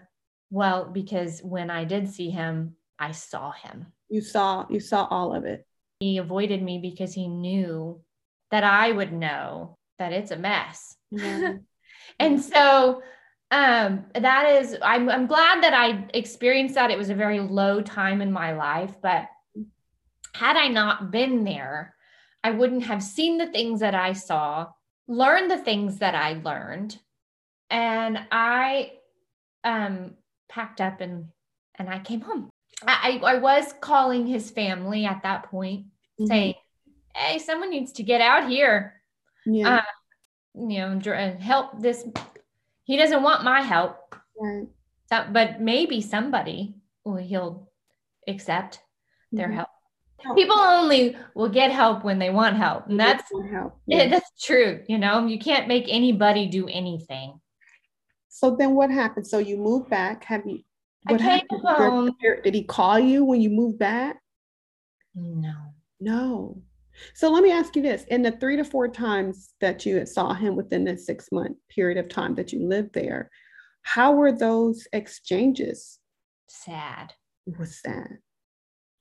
[0.50, 3.86] Well, because when I did see him, I saw him.
[4.08, 5.66] You saw you saw all of it.
[5.98, 8.00] He avoided me because he knew
[8.52, 10.96] that I would know that it's a mess.
[11.10, 11.54] Yeah.
[12.20, 13.02] and so
[13.50, 17.80] um that is I'm, I'm glad that i experienced that it was a very low
[17.80, 19.28] time in my life but
[20.34, 21.94] had i not been there
[22.44, 24.68] i wouldn't have seen the things that i saw
[25.08, 26.98] learned the things that i learned
[27.70, 28.92] and I
[29.64, 30.14] um
[30.48, 31.26] packed up and
[31.76, 32.50] and I came home.
[32.86, 36.26] I I was calling his family at that point, mm-hmm.
[36.26, 36.54] saying,
[37.14, 39.00] "Hey, someone needs to get out here.
[39.46, 39.82] Yeah, uh,
[40.54, 42.04] you know, help this.
[42.90, 44.66] He doesn't want my help, right?
[45.06, 46.74] So, but maybe somebody
[47.04, 47.70] will he'll
[48.26, 48.80] accept
[49.30, 49.58] their mm-hmm.
[49.58, 49.68] help."
[50.34, 53.78] People only will get help when they want help, and that's help.
[53.86, 54.08] Yeah.
[54.08, 54.82] that's true.
[54.88, 57.40] You know, you can't make anybody do anything.
[58.28, 59.28] So then what happened?
[59.28, 60.24] So you moved back.
[60.24, 60.58] Have you?
[61.04, 62.10] What home.
[62.42, 64.20] Did he call you when you moved back?
[65.14, 65.54] No.
[66.00, 66.60] No.
[67.14, 70.34] So let me ask you this: in the three to four times that you saw
[70.34, 73.30] him within the six month period of time that you lived there,
[73.82, 75.98] how were those exchanges?
[76.48, 77.12] Sad.
[77.46, 78.18] It was sad.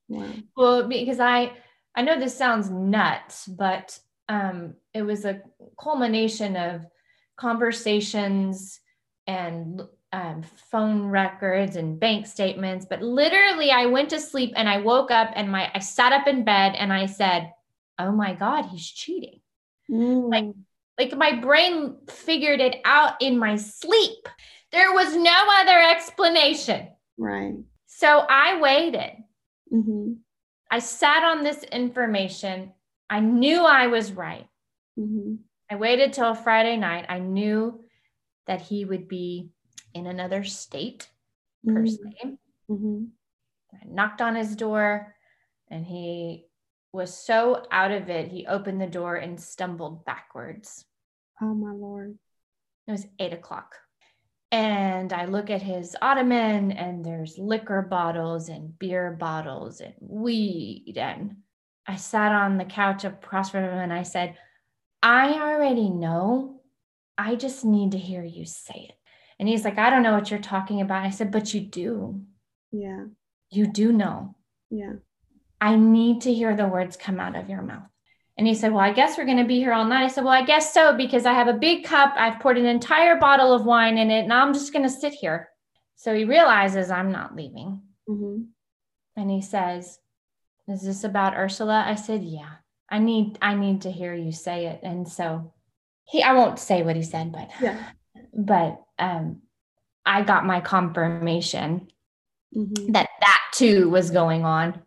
[0.08, 0.34] Wow.
[0.56, 1.54] Well, because I
[1.96, 5.42] I know this sounds nuts, but um, it was a
[5.82, 6.86] culmination of
[7.38, 8.80] conversations
[9.28, 9.82] and
[10.12, 12.86] um, phone records and bank statements.
[12.90, 16.28] But literally, I went to sleep and I woke up and my I sat up
[16.28, 17.52] in bed and I said,
[18.00, 19.42] "Oh my God, he's cheating!"
[19.92, 20.30] Mm.
[20.32, 20.56] Like,
[20.98, 24.28] like my brain figured it out in my sleep.
[24.72, 26.88] There was no other explanation.
[27.18, 27.56] Right.
[27.88, 29.12] So I waited.
[29.74, 30.14] Mm-hmm.
[30.72, 32.74] I sat on this information.
[33.10, 34.48] I knew I was right.
[34.98, 35.36] Mm-hmm.
[35.72, 37.06] I waited till Friday night.
[37.10, 37.82] I knew
[38.48, 39.50] that he would be
[39.94, 41.08] in another state
[41.66, 41.86] per mm-hmm.
[41.88, 42.38] se.
[42.70, 43.04] Mm-hmm.
[43.74, 45.16] I knocked on his door
[45.70, 46.46] and he
[46.92, 50.86] was so out of it, he opened the door and stumbled backwards.
[51.42, 52.18] Oh, my Lord.
[52.88, 53.76] It was eight o'clock.
[54.52, 60.96] And I look at his ottoman and there's liquor bottles and beer bottles and weed.
[60.98, 61.38] And
[61.86, 64.36] I sat on the couch across from him and I said,
[65.04, 66.62] I already know
[67.18, 68.96] I just need to hear you say it.
[69.40, 71.06] And he's like, I don't know what you're talking about.
[71.06, 72.22] I said, but you do.
[72.72, 73.06] Yeah.
[73.52, 74.36] You do know.
[74.70, 74.94] Yeah.
[75.62, 77.90] I need to hear the words come out of your mouth.
[78.38, 80.06] And he said, Well, I guess we're going to be here all night.
[80.06, 82.14] I said, Well, I guess so, because I have a big cup.
[82.16, 85.14] I've poured an entire bottle of wine in it, and I'm just going to sit
[85.14, 85.50] here.
[85.96, 87.82] So he realizes I'm not leaving.
[88.08, 88.44] Mm-hmm.
[89.18, 90.00] And he says,
[90.70, 91.84] Is this about Ursula?
[91.86, 92.50] I said, Yeah.
[92.90, 94.82] I need I need to hear you say it.
[94.84, 95.54] And so
[96.06, 97.92] he I won't say what he said, but yeah.
[98.34, 99.42] But um
[100.06, 101.88] I got my confirmation
[102.56, 102.92] mm-hmm.
[102.94, 104.82] that that too was going on.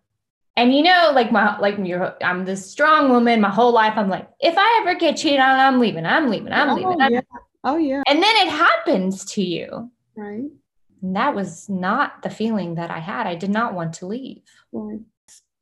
[0.57, 3.95] And you know, like my like you I'm this strong woman my whole life.
[3.97, 6.05] I'm like, if I ever get cheated on, I'm leaving.
[6.05, 6.53] I'm leaving.
[6.53, 7.01] I'm oh, leaving.
[7.01, 7.21] I'm yeah.
[7.65, 8.03] Oh yeah.
[8.07, 9.91] And then it happens to you.
[10.15, 10.51] Right.
[11.01, 13.27] And that was not the feeling that I had.
[13.27, 14.43] I did not want to leave.
[14.73, 15.01] Right.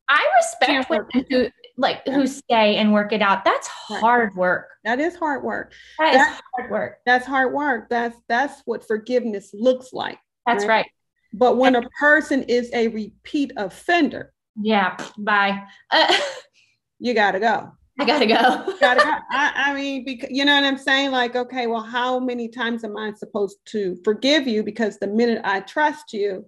[0.09, 3.45] I respect women who like who stay and work it out.
[3.45, 4.71] That's hard work.
[4.85, 5.73] That is hard work.
[5.99, 6.99] That that's, is hard work.
[7.07, 7.89] That's hard work.
[7.89, 10.19] That's that's what forgiveness looks like.
[10.47, 10.79] That's right.
[10.79, 10.87] right.
[11.33, 15.63] But when a person is a repeat offender, yeah, bye.
[15.91, 16.15] Uh,
[16.99, 17.73] you gotta go.
[17.99, 18.77] I gotta go.
[18.81, 19.13] gotta go.
[19.31, 21.11] I, I mean, because you know what I'm saying?
[21.11, 24.63] Like, okay, well, how many times am I supposed to forgive you?
[24.63, 26.47] Because the minute I trust you,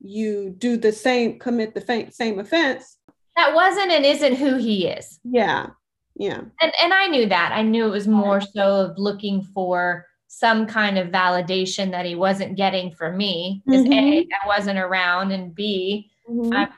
[0.00, 2.98] you do the same, commit the same offense
[3.36, 5.18] that wasn't and isn't who he is.
[5.24, 5.68] Yeah.
[6.16, 6.42] Yeah.
[6.60, 7.52] And and I knew that.
[7.52, 12.14] I knew it was more so of looking for some kind of validation that he
[12.14, 13.92] wasn't getting from me because mm-hmm.
[13.92, 16.52] A, I wasn't around, and B, mm-hmm.
[16.54, 16.68] I,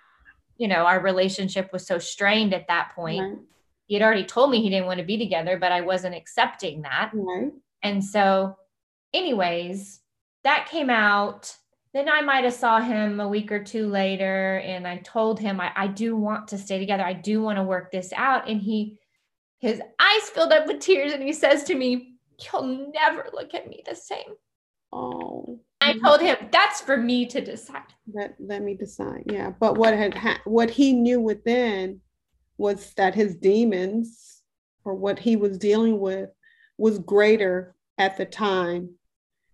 [0.57, 3.20] you know, our relationship was so strained at that point.
[3.20, 3.38] Right.
[3.86, 6.82] He had already told me he didn't want to be together, but I wasn't accepting
[6.82, 7.11] that.
[7.12, 7.52] Right.
[7.82, 8.57] And so,
[9.12, 10.00] anyways,
[10.42, 11.57] that came out
[11.94, 15.61] then I might have saw him a week or two later and I told him
[15.61, 17.05] I, I do want to stay together.
[17.05, 18.48] I do want to work this out.
[18.48, 18.98] And he
[19.61, 22.16] his eyes filled up with tears and he says to me,
[22.52, 24.34] You'll never look at me the same.
[24.92, 25.61] Oh.
[25.85, 26.07] I mm-hmm.
[26.07, 27.82] told him that's for me to decide.
[28.12, 29.24] Let, let me decide.
[29.26, 29.53] Yeah.
[29.61, 32.01] But what had ha- what he knew within
[32.57, 34.43] was that his demons
[34.85, 36.30] or what he was dealing with
[36.78, 38.91] was greater at the time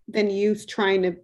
[0.07, 1.15] than you trying to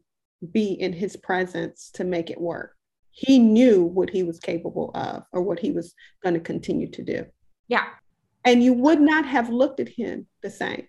[0.51, 2.75] be in his presence to make it work.
[3.11, 7.03] He knew what he was capable of or what he was going to continue to
[7.03, 7.25] do.
[7.67, 7.85] Yeah.
[8.45, 10.87] And you would not have looked at him the same.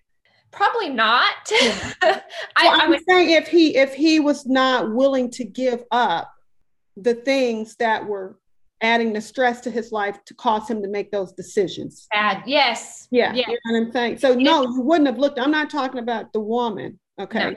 [0.51, 1.35] Probably not.
[1.61, 2.21] Yeah.
[2.55, 6.31] I, well, I'm saying if he if he was not willing to give up
[6.95, 8.39] the things that were
[8.81, 12.07] adding the stress to his life to cause him to make those decisions.
[12.11, 12.43] Bad.
[12.45, 13.07] Yes.
[13.11, 13.33] Yeah.
[13.33, 13.47] Yes.
[13.47, 14.17] You know what I'm saying?
[14.19, 15.39] So no, you wouldn't have looked.
[15.39, 16.99] I'm not talking about the woman.
[17.19, 17.51] Okay.
[17.51, 17.55] No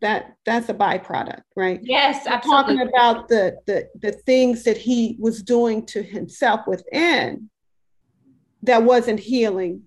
[0.00, 1.80] that that's a byproduct, right?
[1.82, 2.74] Yes, absolutely.
[2.74, 7.50] I'm talking about the the the things that he was doing to himself within
[8.62, 9.82] that wasn't healing,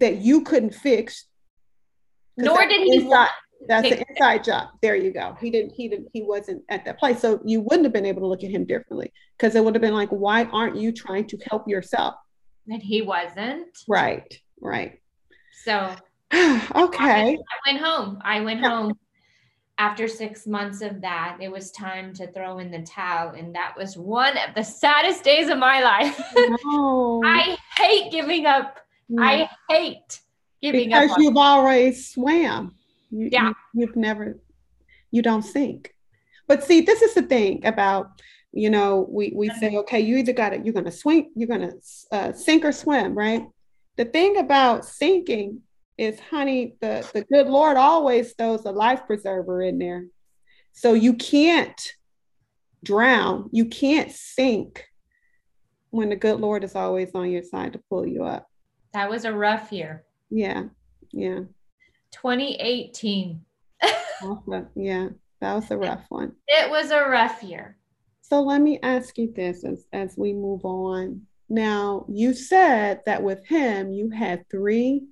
[0.00, 1.26] that you couldn't fix,
[2.36, 3.28] Nor did he inside,
[3.68, 4.68] that's an inside job.
[4.82, 5.36] There you go.
[5.40, 7.20] He didn't, he didn't, he wasn't at that place.
[7.20, 9.82] So you wouldn't have been able to look at him differently because it would have
[9.82, 12.14] been like, why aren't you trying to help yourself?
[12.68, 13.68] And he wasn't.
[13.88, 15.00] Right, right.
[15.64, 15.94] So
[16.34, 17.36] okay.
[17.36, 18.18] I went home.
[18.22, 18.94] I went home
[19.78, 21.38] after six months of that.
[21.40, 23.34] It was time to throw in the towel.
[23.34, 26.20] And that was one of the saddest days of my life.
[26.64, 27.22] No.
[27.24, 28.78] I hate giving up.
[29.18, 30.20] I hate
[30.62, 31.16] giving because up.
[31.16, 32.74] on- you've always swam.
[33.10, 33.52] You, Yeah.
[33.74, 34.38] You, have never,
[35.10, 35.94] you don't sink.
[36.46, 38.20] But see, this is the thing about,
[38.52, 41.48] you know, we, we say, okay, you either got it you're going to swing, you're
[41.48, 41.76] going to
[42.12, 43.46] uh, sink or swim, right?
[43.96, 45.60] The thing about sinking
[45.96, 50.06] is, honey, the, the good Lord always throws a life preserver in there.
[50.72, 51.80] So you can't
[52.82, 54.84] drown, you can't sink
[55.90, 58.49] when the good Lord is always on your side to pull you up.
[58.92, 60.04] That was a rough year.
[60.30, 60.64] Yeah.
[61.12, 61.40] Yeah.
[62.12, 63.40] 2018.
[64.74, 65.08] Yeah,
[65.40, 66.32] that was a rough one.
[66.48, 67.76] It was a rough year.
[68.20, 71.22] So let me ask you this as, as we move on.
[71.48, 75.06] Now, you said that with him, you had three.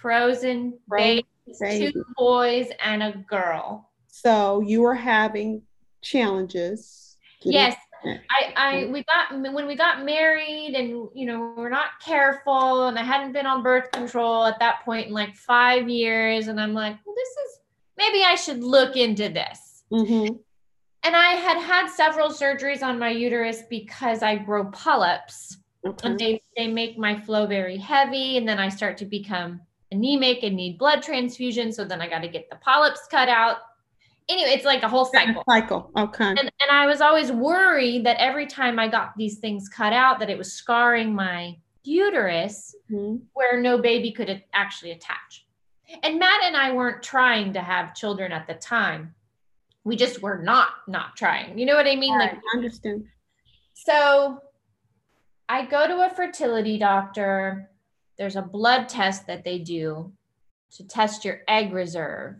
[0.00, 1.92] Frozen Frozen babies, babies.
[1.92, 3.90] two boys and a girl.
[4.08, 5.62] So you were having
[6.02, 7.16] challenges.
[7.42, 7.76] Yes.
[8.06, 12.98] I, I we got when we got married and you know we're not careful and
[12.98, 16.74] I hadn't been on birth control at that point in like five years and I'm
[16.74, 17.60] like well this is
[17.96, 20.38] maybe I should look into this Mhm.
[21.04, 26.08] and I had had several surgeries on my uterus because I grow polyps Okay.
[26.08, 29.60] and they they make my flow very heavy and then I start to become
[29.92, 33.58] anemic and need blood transfusion so then I got to get the polyps cut out
[34.28, 35.90] anyway it's like a whole cycle Cycle.
[35.96, 36.24] Okay.
[36.28, 40.18] and, and I was always worried that every time I got these things cut out,
[40.20, 43.20] that it was scarring my uterus Mhm.
[43.34, 45.46] where no baby could actually attach.
[46.02, 49.14] And Matt and I weren't trying to have children at the time.
[49.84, 51.58] We just were not not trying.
[51.58, 52.18] You know what I mean?
[52.18, 53.04] Like I understand.
[53.74, 54.40] so
[55.48, 57.70] I go to a fertility doctor.
[58.16, 60.10] There's a blood test that they do
[60.76, 62.36] to test your egg reserve.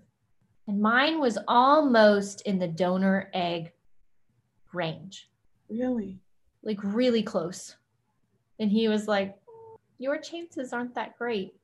[0.66, 3.72] And mine was almost in the donor egg
[4.72, 5.28] range
[5.68, 6.18] Really?
[6.62, 7.76] like really close.
[8.58, 9.36] And he was like,
[9.98, 11.54] Your chances aren't that great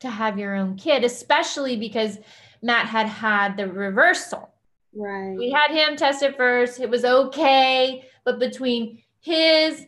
[0.00, 2.18] to have your own kid, especially because
[2.62, 4.50] Matt had had the reversal.
[4.94, 5.36] Right.
[5.36, 8.04] We had him tested first, it was okay.
[8.24, 9.84] But between his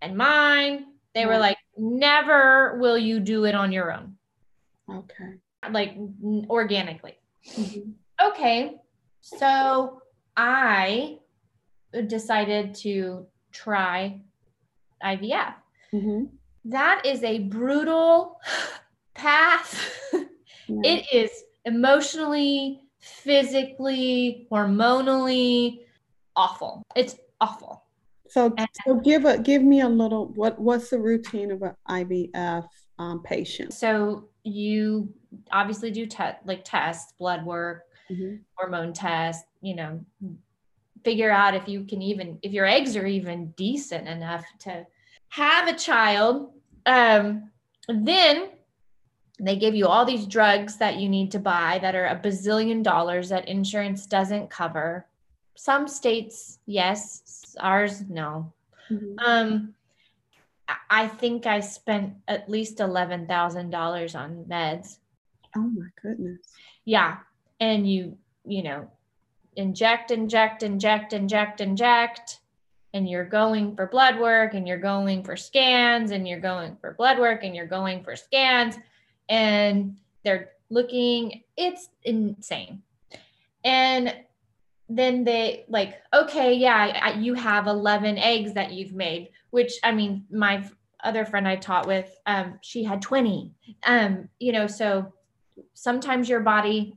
[0.00, 4.16] and mine, they were like, Never will you do it on your own,
[4.90, 5.34] Okay.
[5.70, 7.16] like n- organically.
[7.46, 7.92] Mhm.
[8.22, 8.76] Okay.
[9.20, 10.02] So
[10.36, 11.18] I
[12.06, 14.20] decided to try
[15.02, 15.54] IVF.
[15.92, 16.30] Mhm.
[16.64, 18.40] That is a brutal
[19.14, 19.98] path.
[20.68, 20.80] Yeah.
[20.84, 21.30] it is
[21.64, 25.80] emotionally, physically, hormonally
[26.36, 26.82] awful.
[26.96, 27.82] It's awful.
[28.28, 30.28] So, And- so give a give me a little.
[30.28, 32.66] What what's the routine of an IVF
[32.98, 33.74] um, patient?
[33.74, 35.12] So you
[35.50, 38.40] obviously do te- like tests, blood work, Mhm.
[38.54, 40.04] hormone test, you know,
[41.04, 44.86] figure out if you can even if your eggs are even decent enough to
[45.30, 46.52] have a child.
[46.86, 47.50] Um,
[47.88, 48.50] then
[49.40, 52.82] they give you all these drugs that you need to buy that are a bazillion
[52.82, 55.06] dollars that insurance doesn't cover.
[55.54, 58.52] Some states, yes, ours, no.
[58.90, 59.16] Mhm.
[59.24, 59.74] Um,
[60.90, 64.98] I- think I spent at least eleven thousand dollars on meds.
[65.56, 66.40] Oh my goodness.
[66.84, 67.18] Yeah.
[67.60, 68.90] And you, you know,
[69.56, 72.40] inject, inject, inject, inject, inject.
[72.94, 76.94] And you're going for blood work and you're going for scans and you're going for
[76.94, 78.76] blood work and you're going for scans.
[79.28, 82.82] And they're looking, it's insane.
[83.64, 84.14] And
[84.88, 90.26] then they like, okay, yeah, you have 11 eggs that you've made, which I mean,
[90.30, 90.68] my
[91.02, 93.52] other friend I taught with, um, she had 20.
[93.84, 95.12] Um, you know, so
[95.74, 96.94] sometimes your body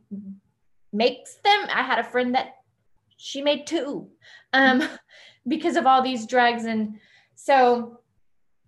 [0.92, 1.68] makes them.
[1.74, 2.56] I had a friend that
[3.18, 4.10] she made two
[4.54, 4.84] um,
[5.48, 6.66] because of all these drugs.
[6.66, 7.00] And
[7.36, 8.00] so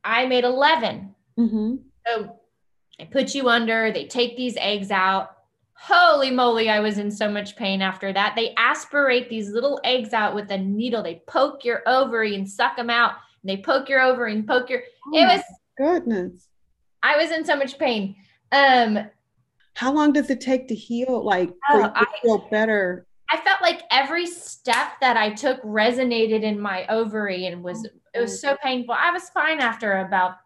[0.04, 1.14] I made 11.
[1.39, 1.76] Mm-hmm.
[2.06, 2.39] So
[2.98, 5.32] they put you under, they take these eggs out.
[5.74, 8.34] Holy moly, I was in so much pain after that.
[8.36, 11.04] They aspirate these little eggs out with a needle.
[11.04, 13.12] They poke your ovary and suck them out.
[13.43, 14.82] And they poke your ovary and poke your.
[15.08, 15.43] Oh it was.
[15.78, 16.48] goodness.
[17.04, 18.16] I was in so much pain.
[18.52, 19.08] Um,
[19.78, 21.23] How long does it take to heal?
[21.23, 23.05] Like Oh, I- feel better?
[23.30, 28.19] I felt like every step that I took resonated in my ovary and was it
[28.19, 28.95] was so painful.
[28.97, 30.38] I was fine after about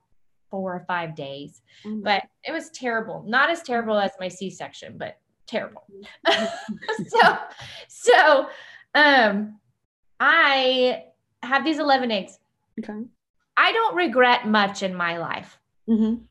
[0.49, 2.01] four or five days, mm-hmm.
[2.01, 3.23] but it was terrible.
[3.25, 5.17] Not as terrible as my C section, but
[5.47, 5.85] terrible.
[6.27, 7.03] Mm-hmm.
[7.07, 7.37] so,
[7.87, 8.49] so,
[8.95, 9.59] um,
[10.19, 11.03] I
[11.43, 12.37] have these 11 eggs.
[12.79, 12.99] Okay.
[13.55, 15.57] I don't regret much in my life.
[15.87, 16.23] Mm-hmm.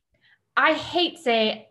[0.57, 1.70] I hate say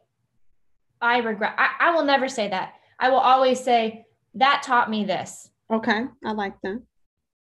[1.02, 1.56] I regret.
[1.58, 2.74] I, I will never say that.
[3.00, 5.50] I will always say that taught me this.
[5.72, 6.06] Okay.
[6.26, 6.82] I like that.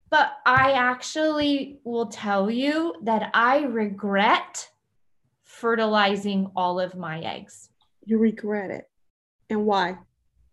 [0.09, 4.69] But I actually will tell you that I regret
[5.43, 7.69] fertilizing all of my eggs.
[8.05, 8.89] You regret it.
[9.49, 9.97] And why?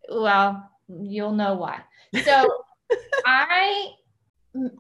[0.09, 1.81] Well, you'll know why.
[2.25, 2.65] So
[3.27, 3.91] I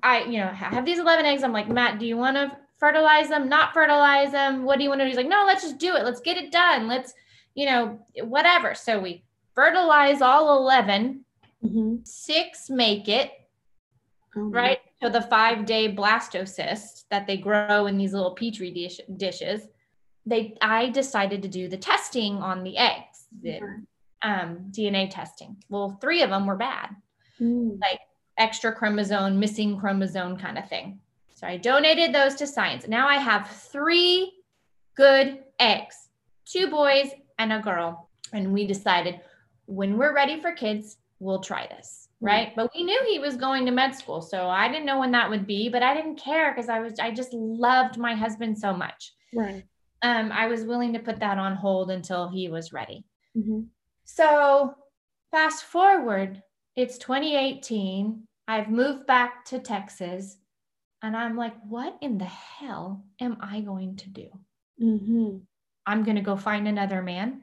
[0.02, 1.42] I you know have these 11 eggs.
[1.42, 4.64] I'm like, Matt, do you want to fertilize them, not fertilize them?
[4.64, 5.08] What do you want to do?
[5.08, 6.04] He's like, no, let's just do it.
[6.04, 6.88] Let's get it done.
[6.88, 7.14] Let's,
[7.54, 8.74] you know, whatever.
[8.74, 9.24] So we
[9.54, 11.24] fertilize all 11,
[11.64, 11.96] mm-hmm.
[12.04, 13.30] six make it,
[14.36, 14.78] oh, right?
[15.02, 19.68] So the five day blastocyst that they grow in these little petri dish, dishes.
[20.26, 23.60] They, I decided to do the testing on the eggs, the
[24.22, 25.56] um, DNA testing.
[25.68, 26.96] Well, three of them were bad,
[27.38, 27.78] mm.
[27.80, 28.00] like
[28.38, 31.00] extra chromosome, missing chromosome kind of thing.
[31.34, 32.88] So I donated those to science.
[32.88, 34.32] Now I have three
[34.96, 36.08] good eggs,
[36.46, 38.10] two boys and a girl.
[38.32, 39.20] And we decided
[39.66, 42.08] when we're ready for kids, we'll try this.
[42.20, 42.48] Right.
[42.48, 42.56] Mm-hmm.
[42.56, 44.22] But we knew he was going to med school.
[44.22, 46.98] So I didn't know when that would be, but I didn't care because I was,
[46.98, 49.12] I just loved my husband so much.
[49.34, 49.64] Right.
[50.02, 53.04] Um, I was willing to put that on hold until he was ready.
[53.36, 53.62] Mm-hmm.
[54.04, 54.74] So
[55.30, 56.42] fast forward,
[56.76, 58.26] it's 2018.
[58.46, 60.36] I've moved back to Texas.
[61.02, 64.28] And I'm like, what in the hell am I going to do?
[64.82, 65.38] Mm-hmm.
[65.86, 67.42] I'm going to go find another man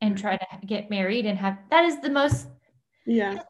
[0.00, 2.48] and try to get married and have that is the most,
[3.06, 3.42] yeah.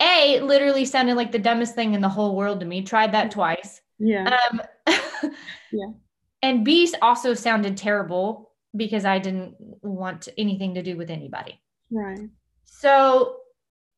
[0.00, 2.82] A literally sounded like the dumbest thing in the whole world to me.
[2.82, 3.80] Tried that twice.
[3.98, 4.38] Yeah.
[4.50, 4.62] Um,
[5.72, 5.88] yeah.
[6.42, 11.60] And B also sounded terrible because I didn't want anything to do with anybody.
[11.90, 12.28] Right.
[12.64, 13.38] So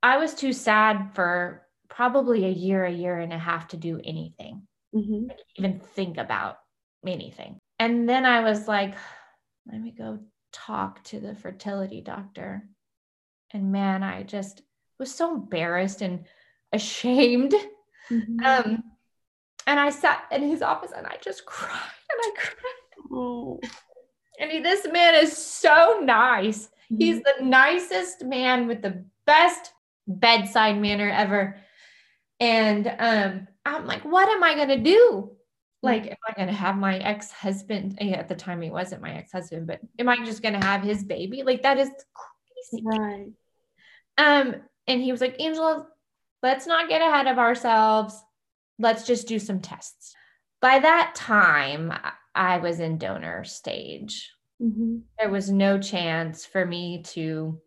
[0.02, 4.00] I was too sad for probably a year, a year and a half to do
[4.02, 4.62] anything,
[4.94, 5.26] mm-hmm.
[5.56, 6.58] even think about
[7.06, 7.58] anything.
[7.78, 8.94] And then I was like,
[9.66, 10.18] let me go
[10.52, 12.68] talk to the fertility doctor.
[13.52, 14.62] And man, I just
[14.98, 16.24] was so embarrassed and
[16.72, 17.54] ashamed.
[18.10, 18.44] Mm-hmm.
[18.44, 18.84] Um,
[19.66, 23.12] and I sat in his office and I just cried and I cried.
[23.12, 23.60] Oh.
[24.38, 26.66] And he, this man is so nice.
[26.66, 26.96] Mm-hmm.
[26.98, 29.72] He's the nicest man with the best
[30.06, 31.56] bedside manner ever.
[32.40, 35.30] And um, I'm like, what am I going to do?
[35.82, 38.00] Like, am I going to have my ex husband?
[38.02, 40.82] At the time, he wasn't my ex husband, but am I just going to have
[40.82, 41.42] his baby?
[41.42, 42.84] Like, that is crazy.
[42.84, 43.32] Right.
[44.18, 44.56] Um,
[44.86, 45.86] and he was like, Angela,
[46.42, 48.20] let's not get ahead of ourselves.
[48.78, 50.14] Let's just do some tests.
[50.60, 51.92] By that time,
[52.34, 54.30] I was in donor stage.
[54.62, 54.98] Mm-hmm.
[55.18, 57.58] There was no chance for me to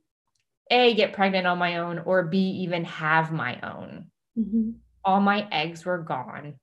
[0.70, 4.12] A, get pregnant on my own, or B, even have my own.
[4.38, 4.72] Mm-hmm.
[5.04, 6.56] All my eggs were gone.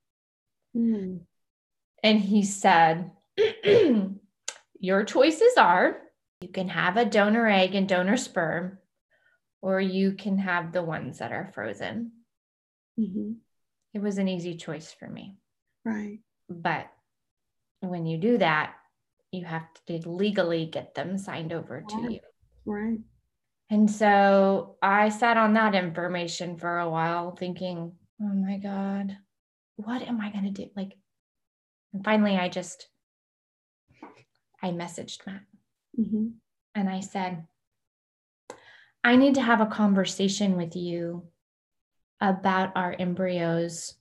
[0.76, 1.20] Mm.
[2.02, 3.10] And he said,
[4.80, 5.98] Your choices are
[6.40, 8.78] you can have a donor egg and donor sperm,
[9.60, 12.12] or you can have the ones that are frozen.
[12.98, 13.32] Mm-hmm.
[13.92, 15.36] It was an easy choice for me.
[15.84, 16.20] Right.
[16.48, 16.86] But
[17.80, 18.74] when you do that,
[19.32, 22.20] you have to legally get them signed over to you.
[22.64, 22.98] Right.
[23.68, 29.16] And so I sat on that information for a while thinking, oh my God,
[29.76, 30.70] what am I going to do?
[30.74, 30.96] Like,
[31.92, 32.88] and finally, I just,
[34.62, 35.42] I messaged Matt
[35.98, 36.28] mm-hmm.
[36.74, 37.46] and I said,
[39.02, 41.24] I need to have a conversation with you
[42.20, 43.94] about our embryos.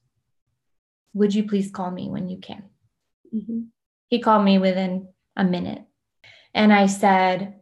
[1.13, 2.63] Would you please call me when you can?
[3.33, 3.61] Mm-hmm.
[4.07, 5.83] He called me within a minute.
[6.53, 7.61] And I said,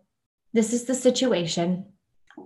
[0.54, 1.94] This is the situation.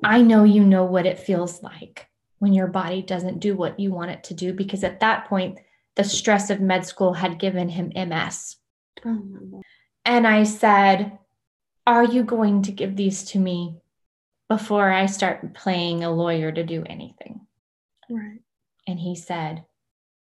[0.03, 2.07] I know you know what it feels like
[2.39, 5.59] when your body doesn't do what you want it to do, because at that point,
[5.95, 8.57] the stress of med school had given him MS.
[9.05, 9.61] Oh,
[10.05, 11.17] and I said,
[11.85, 13.77] Are you going to give these to me
[14.49, 17.41] before I start playing a lawyer to do anything?
[18.09, 18.41] Right.
[18.87, 19.63] And he said,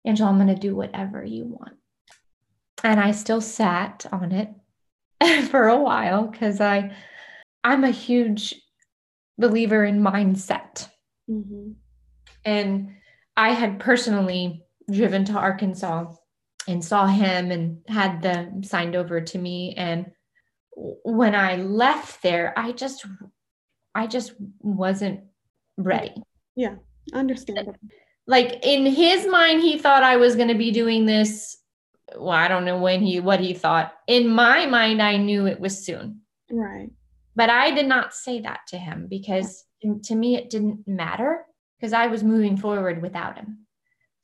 [0.05, 1.77] Angela, I'm going to do whatever you want.
[2.85, 4.51] And I still sat on it
[5.51, 6.95] for a while because I
[7.65, 8.55] I'm a huge
[9.39, 10.89] believer in mindset.
[11.29, 11.73] Mm-hmm.
[12.45, 12.95] And
[13.37, 16.13] I had personally driven to Arkansas
[16.69, 19.75] and saw him and had them signed over to me.
[19.77, 20.13] And
[20.75, 23.07] when I left there, I just,
[23.95, 25.21] I just wasn't
[25.77, 26.15] ready.
[26.55, 26.77] Yeah,
[27.13, 27.77] understandable.
[28.27, 31.57] Like in his mind, he thought I was going to be doing this
[32.15, 33.93] well, I don't know when he what he thought.
[34.07, 36.21] In my mind, I knew it was soon.
[36.51, 36.91] Right.
[37.35, 39.65] But I did not say that to him because
[40.05, 41.45] to me it didn't matter
[41.79, 43.66] because I was moving forward without him.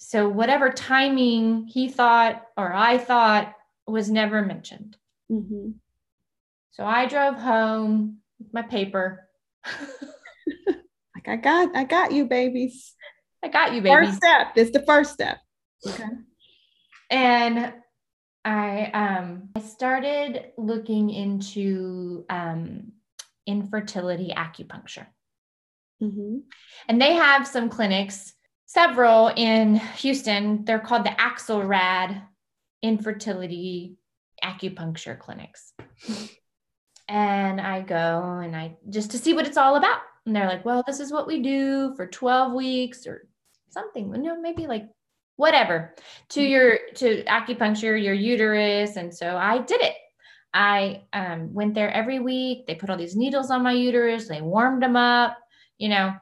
[0.05, 3.55] So whatever timing he thought or I thought
[3.87, 4.97] was never mentioned.
[5.31, 5.71] Mm-hmm.
[6.73, 9.29] So I drove home with my paper.
[9.65, 12.95] like I got, I got you, babies.
[13.45, 14.09] I got you, babies.
[14.09, 14.55] First step.
[14.57, 15.39] This the first step.
[15.87, 16.05] Okay.
[17.09, 17.73] And
[18.45, 22.93] I um I started looking into um
[23.47, 25.07] infertility acupuncture.
[26.03, 26.39] Mm-hmm.
[26.89, 28.35] And they have some clinics,
[28.73, 30.65] several in Houston.
[30.65, 32.23] They're called the Axelrad
[32.83, 33.97] Infertility
[34.43, 35.75] Acupuncture Clinics.
[37.09, 40.01] And I go and I just to see what it's all about.
[40.25, 43.29] And they're like, well, this is what we do for 12 weeks or
[43.71, 44.89] something, you know, maybe like
[45.37, 45.95] whatever
[46.31, 46.51] to Mm-hmm.
[46.51, 48.97] your to acupuncture your uterus.
[48.97, 49.95] And so I did it.
[50.55, 52.67] I um, went there every week.
[52.67, 54.29] They put all these needles on my uterus.
[54.29, 55.37] They warmed them up.
[55.79, 56.15] You know,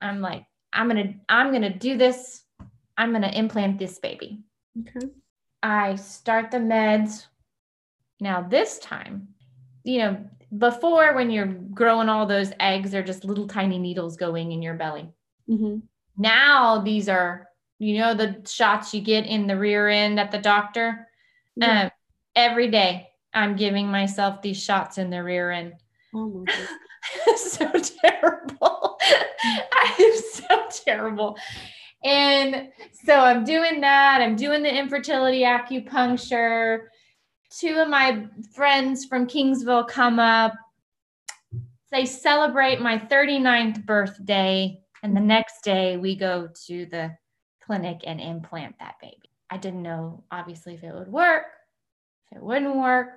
[0.00, 0.44] I'm like,
[0.74, 2.42] I'm gonna, I'm gonna do this.
[2.98, 4.40] I'm gonna implant this baby.
[4.78, 5.06] Okay.
[5.62, 7.26] I start the meds.
[8.20, 9.28] Now this time,
[9.84, 10.24] you know,
[10.56, 14.74] before when you're growing all those eggs, they're just little tiny needles going in your
[14.74, 15.08] belly.
[15.48, 15.78] Mm-hmm.
[16.16, 17.48] Now these are,
[17.78, 21.08] you know, the shots you get in the rear end at the doctor.
[21.56, 21.84] Yeah.
[21.84, 21.90] Um,
[22.36, 25.74] every day I'm giving myself these shots in the rear end.
[26.14, 26.44] Oh my
[27.26, 27.36] God.
[27.36, 27.70] so
[28.02, 28.73] terrible.
[29.72, 31.36] I am so terrible.
[32.04, 32.68] And
[33.04, 34.20] so I'm doing that.
[34.20, 36.86] I'm doing the infertility acupuncture.
[37.58, 40.52] Two of my friends from Kingsville come up.
[41.90, 44.80] They celebrate my 39th birthday.
[45.02, 47.16] And the next day we go to the
[47.64, 49.30] clinic and implant that baby.
[49.50, 51.44] I didn't know, obviously, if it would work,
[52.30, 53.08] if it wouldn't work.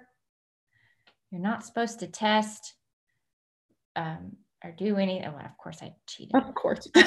[1.32, 2.74] You're not supposed to test
[3.96, 5.32] um, or do anything.
[5.32, 6.36] Well, of course, I cheated.
[6.36, 6.88] Of course.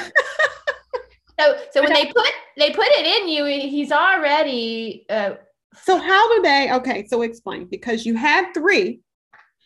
[1.38, 2.28] So, so when they put
[2.58, 5.06] they put it in you, he's already.
[5.08, 5.36] Uh,
[5.74, 6.70] so how do they?
[6.72, 9.00] Okay, so explain because you had three.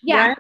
[0.01, 0.29] yeah.
[0.29, 0.37] Right?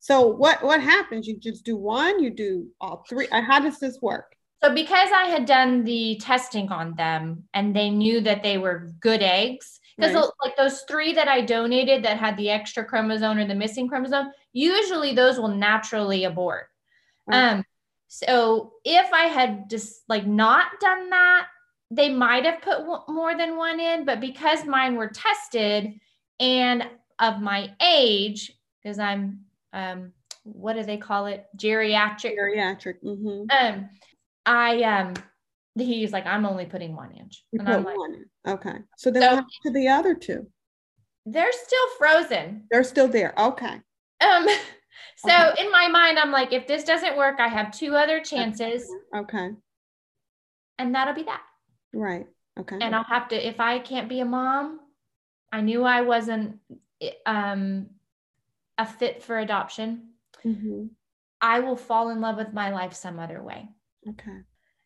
[0.00, 1.26] So what what happens?
[1.26, 2.22] You just do one.
[2.22, 3.28] You do all three.
[3.28, 4.32] Uh, How does this work?
[4.64, 8.90] So because I had done the testing on them and they knew that they were
[9.00, 10.24] good eggs, because Right.
[10.42, 14.28] like those three that I donated that had the extra chromosome or the missing chromosome,
[14.54, 16.68] usually those will naturally abort.
[17.28, 17.36] Okay.
[17.38, 17.64] Um,
[18.08, 21.46] so if I had just like not done that,
[21.90, 25.92] they might have put w- more than one in, but because mine were tested
[26.40, 26.86] and
[27.18, 28.52] of my age,
[28.82, 29.40] because I'm
[29.72, 30.12] um,
[30.44, 31.44] what do they call it?
[31.56, 32.94] Geriatric Geriatric.
[33.04, 33.44] Mm-hmm.
[33.50, 33.88] um
[34.46, 35.12] i um
[35.76, 38.14] he's like i'm only putting one inch You and put i'm like one.
[38.14, 38.52] in.
[38.52, 38.78] Okay.
[38.96, 40.46] So then So- what to the other two?
[41.26, 43.34] they're still frozen They're still there.
[43.38, 43.80] Okay.
[44.22, 44.46] um
[45.16, 45.62] so Okay.
[45.64, 49.50] in my mind i'm like if this doesn't work i have two other chances Okay.
[50.78, 51.42] and that'll be that
[51.92, 52.26] Right.
[52.58, 52.76] Okay.
[52.80, 54.80] and i'll have to if i can't be a mom
[55.52, 56.56] i knew i wasn't
[57.26, 57.86] um
[58.76, 60.08] a fit for adoption
[60.42, 60.86] hmm
[61.40, 63.68] i will fall in love with my life some other way
[64.08, 64.38] Okay.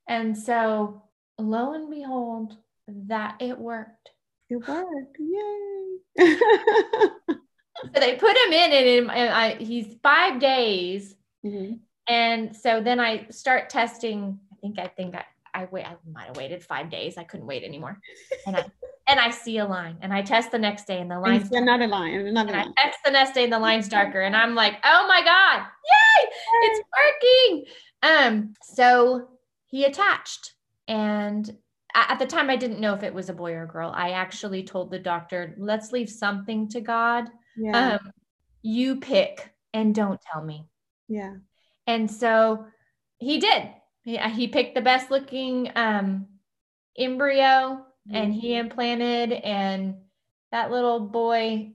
[0.08, 1.02] and so
[1.38, 2.56] lo and behold
[2.88, 4.10] that it worked
[4.50, 5.16] It worked.
[5.18, 5.98] Yay.
[7.94, 11.14] So they put him in and, and I, he's five days.
[11.44, 11.80] Mhm.
[12.08, 14.38] And so then I start testing.
[14.52, 15.86] I think I think I, I wait.
[15.86, 17.16] I might have waited five days.
[17.16, 17.98] I couldn't wait anymore.
[18.46, 18.64] And I
[19.08, 21.32] and I see a line, and I test the next day, and the And you
[21.32, 22.74] line's see another line and another and I line.
[22.76, 26.28] test the next day, and the line's darker, and I'm like, oh my god, yay,
[26.62, 27.64] it's working.
[28.02, 29.28] Um, so
[29.66, 30.54] he attached,
[30.88, 31.56] and
[31.94, 33.92] at the time I didn't know if it was a boy or a girl.
[33.94, 37.28] I actually told the doctor, let's leave something to God.
[37.56, 37.94] Yeah.
[37.94, 38.12] Um,
[38.62, 40.68] you pick and don't tell me.
[41.08, 41.34] yeah.
[41.86, 42.66] And so
[43.18, 43.68] he did.
[44.02, 46.26] He, uh, he picked the best looking um,
[46.96, 49.94] embryo and he implanted, and
[50.50, 51.72] that little boy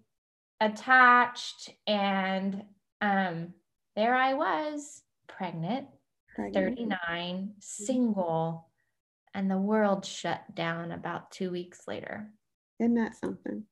[0.59, 1.69] attached.
[1.85, 2.63] And
[3.01, 3.53] um,
[3.95, 5.87] there I was, pregnant,
[6.35, 6.77] Pregnant.
[6.77, 8.69] 39, single,
[9.33, 12.29] and the world shut down about two weeks later.
[12.79, 13.63] Isn't that something?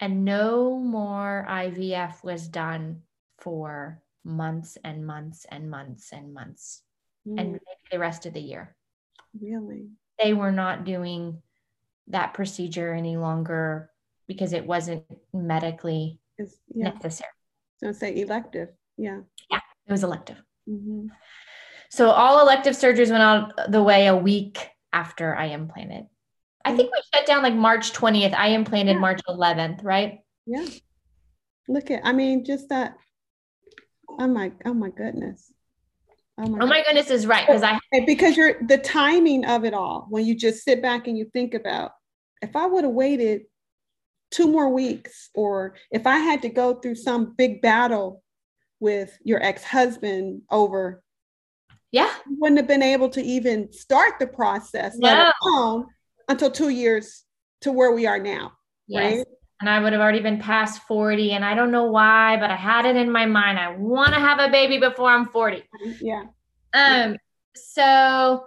[0.00, 3.02] And no more IVF was done
[3.38, 6.82] for months and months and months and months
[7.26, 8.76] and Mm, maybe the rest of the year.
[9.40, 9.88] really.
[10.22, 11.42] They were not doing
[12.08, 13.90] that procedure any longer
[14.28, 16.92] because it wasn't medically yeah.
[16.92, 17.30] necessary.
[17.82, 18.68] I say elective.
[18.96, 19.20] Yeah.
[19.50, 20.42] Yeah, it was elective.
[20.68, 21.08] hmm
[21.90, 26.06] So all elective surgeries went out the way a week after I implanted.
[26.64, 28.34] I think we shut down like March 20th.
[28.34, 29.00] I implanted Yeah.
[29.00, 30.20] March 11th, right?
[30.46, 30.64] Yeah.
[31.68, 32.96] Look at, I mean, just that.
[34.18, 35.52] Oh my, oh my goodness.
[36.38, 39.72] Oh my, Oh my goodness is right because I because you're the timing of it
[39.72, 41.92] all, when you just sit back and you think about
[42.42, 43.42] if I would have waited
[44.30, 48.22] two more weeks, or if I had to go through some big battle
[48.80, 51.02] with your ex-husband over,
[51.92, 55.86] yeah you wouldn't have been able to even start the process, let alone
[56.28, 57.24] until two years
[57.62, 58.52] to where we are now.
[58.86, 59.16] yes.
[59.18, 59.26] Right.
[59.60, 62.56] And I would have already been past 40 and I don't know why, but I
[62.56, 63.58] had it in my mind.
[63.58, 65.62] I want to have a baby before I'm 40.
[66.02, 66.24] Yeah.
[66.74, 67.16] Um,
[67.54, 68.46] so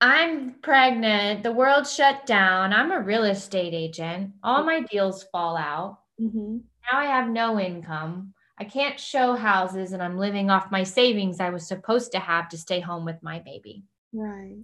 [0.00, 1.42] I'm pregnant.
[1.42, 2.72] The world shut down.
[2.72, 4.30] I'm a real estate agent.
[4.42, 5.98] All my deals fall out.
[6.20, 6.62] Mhm.
[6.90, 8.32] Now I have no income.
[8.58, 12.48] I can't show houses and I'm living off my savings I was supposed to have
[12.50, 13.82] to stay home with my baby.
[14.12, 14.56] Right.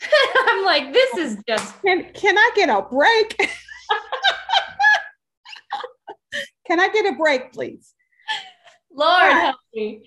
[0.48, 3.36] I'm like, this is just Can can I get a break?
[6.66, 7.94] can I get a break, please?
[8.92, 9.40] Lord Right.
[9.42, 10.02] help me.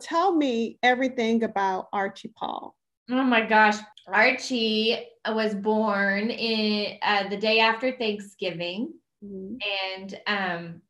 [0.00, 2.76] Tell me everything about Archie Paul.
[3.10, 3.76] Oh my gosh.
[4.06, 8.92] Archie was born in uh, the day after Thanksgiving
[9.24, 9.58] Mhm.
[9.90, 10.82] and um,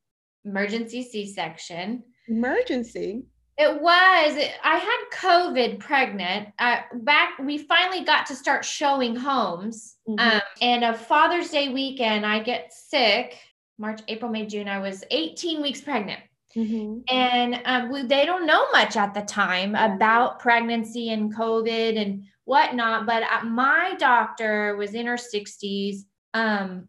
[0.44, 2.02] emergency C-section.
[2.28, 3.24] Emergency.
[3.58, 4.38] It was.
[4.62, 6.50] I had COVID pregnant.
[6.60, 9.96] Uh, back, we finally got to start showing homes.
[10.08, 10.20] Mhm.
[10.20, 13.36] Um, and a Father's Day weekend, I get sick.
[13.76, 14.68] March, April, May, June.
[14.68, 16.20] I was 18 weeks pregnant.
[16.56, 17.02] Mhm.
[17.10, 22.24] And um, we, they don't know much at the time about pregnancy and COVID and
[22.44, 23.06] whatnot.
[23.06, 26.04] But uh, my doctor was in her 60s,
[26.34, 26.88] um,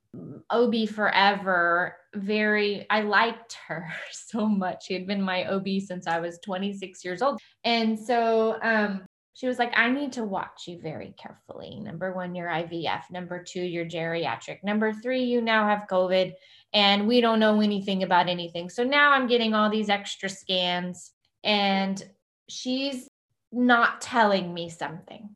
[0.50, 1.96] OB forever.
[2.16, 4.86] Very, I liked her so much.
[4.86, 7.40] She had been my OB since I was 26 years old.
[7.64, 11.80] And so um, she was like, I need to watch you very carefully.
[11.80, 13.04] Number one, your IVF.
[13.12, 14.64] Number two, your geriatric.
[14.64, 16.34] Number three, you now have COVID
[16.74, 18.70] and we don't know anything about anything.
[18.70, 21.12] So now I'm getting all these extra scans
[21.44, 22.04] and
[22.50, 23.08] she's
[23.52, 25.30] not telling me something.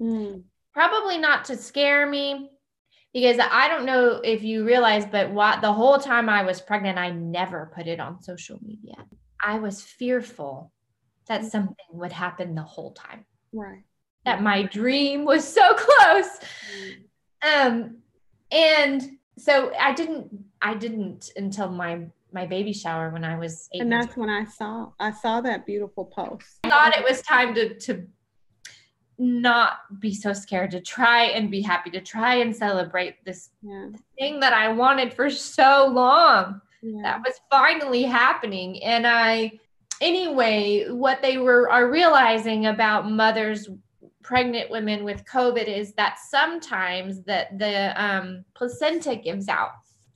[0.00, 0.44] Mm.
[0.72, 2.50] Probably not to scare me
[3.12, 6.98] because I don't know if you realize, but what the whole time I was pregnant,
[6.98, 8.96] I never put it on social media.
[9.42, 10.72] I was fearful
[11.26, 13.84] that something would happen the whole time, Right.
[14.24, 16.28] that my dream was so close.
[17.42, 17.66] Mm.
[17.66, 17.96] Um,
[18.50, 19.02] and
[19.38, 20.28] so I didn't,
[20.60, 23.82] I didn't until my my baby shower when I was eight.
[23.82, 26.60] And that's when I saw I saw that beautiful post.
[26.64, 28.06] I thought it was time to to
[29.20, 33.88] not be so scared to try and be happy to try and celebrate this Yeah.
[34.18, 36.62] thing that I wanted for so long.
[36.82, 37.02] Yeah.
[37.02, 38.82] That was finally happening.
[38.82, 39.52] And I
[40.00, 43.68] anyway, what they were are realizing about mothers
[44.22, 49.72] pregnant women with COVID is that sometimes that the um, placenta gives out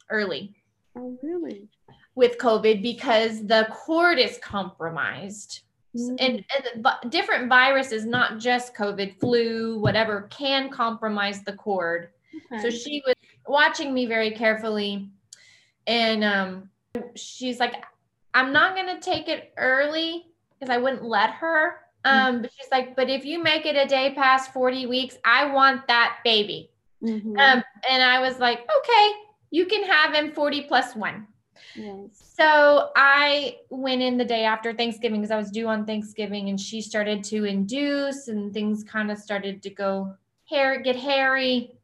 [0.08, 0.54] early
[0.96, 1.68] oh really?
[2.14, 5.63] with COVID because the cord is compromised.
[5.96, 6.16] Mm.
[6.18, 12.08] and, and different viruses, not just COVID, flu, whatever, can compromise the cord.
[12.52, 12.62] Okay.
[12.62, 13.14] So she was
[13.46, 15.08] watching me very carefully,
[15.86, 16.70] and um,
[17.14, 17.84] she's like,
[18.32, 20.26] "I'm not gonna take it early
[20.58, 23.86] because I wouldn't let her." Um, but she's like, "But if you make it a
[23.86, 26.70] day past 40 weeks, I want that baby."
[27.02, 27.38] Mhm.
[27.38, 29.12] Um, and I was like, "Okay,
[29.50, 31.28] you can have him 40 plus one."
[31.74, 32.32] Yes.
[32.36, 36.60] So I went in the day after Thanksgiving because I was due on Thanksgiving and
[36.60, 40.14] she started to induce and things kind of started to go
[40.48, 41.78] hair get hairy.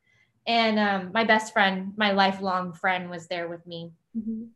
[0.46, 3.92] And um, my best friend, my lifelong friend, was there with me.
[4.16, 4.48] Mhm.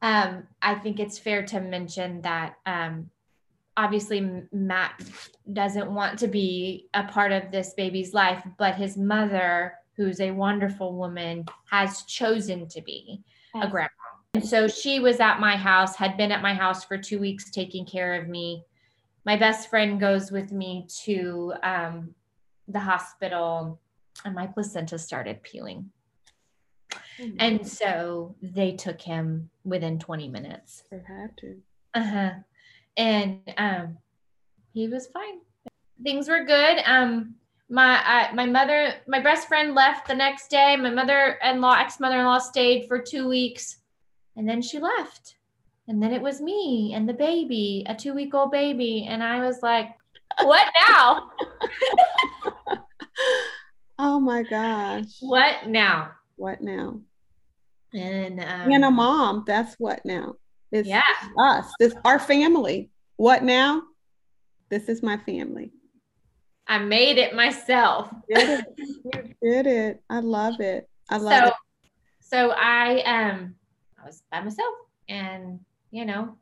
[0.00, 3.10] Um, I think it's fair to mention that um,
[3.76, 5.02] obviously Matt
[5.52, 10.30] doesn't want to be a part of this baby's life, but his mother, who's a
[10.30, 13.22] wonderful woman, has chosen to be
[13.54, 13.88] a grandma.
[14.34, 17.50] And so she was at my house, had been at my house for two weeks
[17.50, 18.64] taking care of me.
[19.24, 22.14] My best friend goes with me to um,
[22.68, 23.80] the hospital,
[24.24, 25.90] and my placenta started peeling.
[26.94, 30.84] Oh, And so they took him within 20 minutes.
[30.90, 31.56] they had to.
[31.94, 32.30] Uh-huh.
[32.96, 33.98] And um,
[34.72, 35.40] he was fine.
[36.02, 36.78] Things were good.
[36.84, 37.34] Um,
[37.68, 40.76] my my mother, my best friend left the next day.
[40.76, 43.78] My mother-in-law, ex-mother-in-law, stayed for two weeks,
[44.36, 45.36] and then she left.
[45.86, 49.90] And then it was me and the baby, a two-week-old baby, and I was like,
[50.42, 51.30] "What now?
[54.00, 55.16] Oh my gosh.
[55.20, 57.00] what now?" What now?
[57.92, 60.36] And um, Being a mom, that's what now.
[60.70, 61.02] It's yeah,
[61.36, 61.66] us.
[61.80, 62.90] This our family.
[63.16, 63.82] What now?
[64.68, 65.72] This is my family.
[66.68, 68.10] I made it myself.
[68.28, 68.64] You did it.
[69.04, 70.02] You did it.
[70.10, 70.88] I love it.
[71.08, 71.54] I love so, it.
[72.20, 73.54] So I um
[74.00, 74.74] I was by myself
[75.08, 75.60] and
[75.90, 76.36] you know,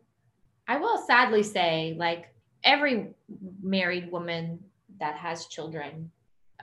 [0.67, 3.15] I will sadly say like every
[3.63, 4.59] married woman
[4.99, 6.11] that has children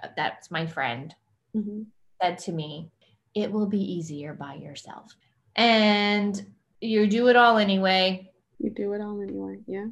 [0.04, 1.16] uh, that's my friend
[1.56, 1.86] Mhm.
[2.22, 2.90] said to me,
[3.36, 5.16] it will be easier by yourself.
[5.56, 8.32] And you do it all anyway.
[8.60, 9.60] You do it all anyway.
[9.68, 9.88] Yeah.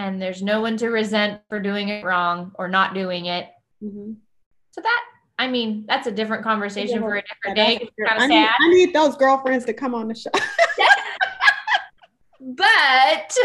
[0.00, 3.48] And there's no one to resent for doing it wrong or not doing it.
[3.84, 4.16] Mhm.
[4.70, 5.04] So that,
[5.38, 7.72] I mean, that's a different conversation for a different Yeah, day.
[7.74, 8.08] that's It's good.
[8.08, 8.48] kind I need.
[8.48, 10.30] I need those girlfriends to come on the show.
[12.40, 13.36] But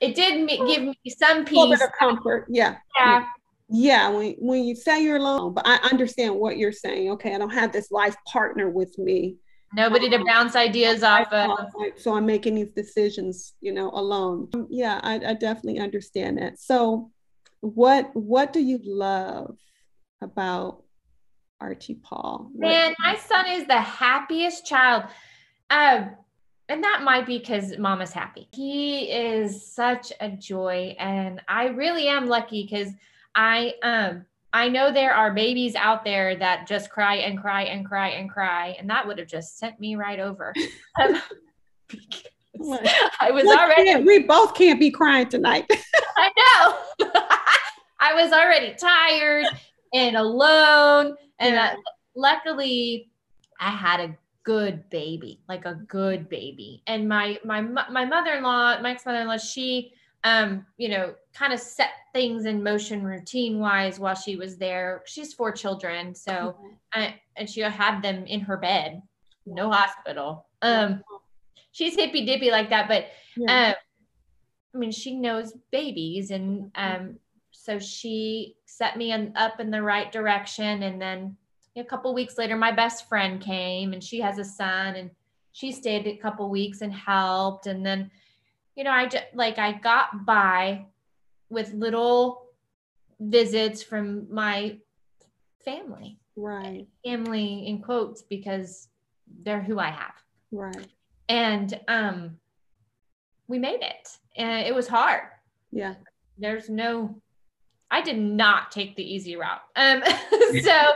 [0.00, 1.78] it did me, give me some A little peace.
[1.78, 2.46] bit of comfort.
[2.48, 2.76] Yeah.
[2.98, 3.26] Yeah.
[3.68, 4.08] Yeah.
[4.08, 7.10] When when you say you're alone, but I understand what you're saying.
[7.12, 9.36] Okay, I don't have this life partner with me.
[9.74, 11.50] Nobody to bounce ideas off of.
[11.96, 14.48] So I'm making these decisions, you know, alone.
[14.54, 16.58] Um, Yeah, I, I definitely understand that.
[16.58, 17.10] So,
[17.60, 19.56] what what do you love
[20.22, 20.84] about
[21.60, 22.50] Archie Paul?
[22.52, 25.04] What- Man, my son is the happiest child.
[25.70, 26.10] Um,
[26.68, 28.48] and that might be because mama's happy.
[28.52, 30.96] He is such a joy.
[30.98, 32.92] And I really am lucky because
[33.34, 34.26] I um
[34.56, 38.30] I know there are babies out there that just cry and cry and cry and
[38.30, 38.74] cry.
[38.78, 40.54] And that would have just sent me right over.
[40.98, 41.20] Um?
[43.20, 45.66] I was we already can't- we both can't be crying tonight.
[46.16, 47.10] I know.
[48.00, 49.44] I was already tired
[49.92, 51.14] and alone.
[51.38, 51.74] And Yeah.
[51.74, 51.76] I-
[52.16, 53.10] luckily,
[53.60, 56.82] I had a good baby, like a good baby.
[56.86, 59.92] And my my my mother-in-law, my ex-mother-in-law, she
[60.26, 65.04] um, you know, kind of set things in motion routine wise while she was there.
[65.06, 66.56] She's four children, so
[66.92, 69.02] I, and she had them in her bed,
[69.46, 70.46] no hospital.
[70.62, 71.04] Um,
[71.70, 73.06] she's hippy dippy like that, but
[73.36, 73.68] Yeah.
[73.68, 73.74] um,
[74.74, 77.20] I mean, she knows babies, and um,
[77.52, 80.82] so she set me in, up in the right direction.
[80.82, 81.36] And then
[81.76, 85.10] a couple weeks later, my best friend came, and she has a son, and
[85.52, 87.68] she stayed a couple weeks and helped.
[87.68, 88.10] And then,
[88.76, 90.86] you know, I just like I got by
[91.48, 92.46] with little
[93.18, 94.78] visits from my
[95.64, 98.88] family, right, family in quotes because
[99.42, 100.14] they're who I have
[100.52, 100.86] right.
[101.28, 102.38] and um
[103.48, 105.22] we made it and it was hard
[105.72, 105.94] Yeah.
[106.38, 107.20] there's no
[107.90, 110.02] i did not take the easy route um
[110.62, 110.92] so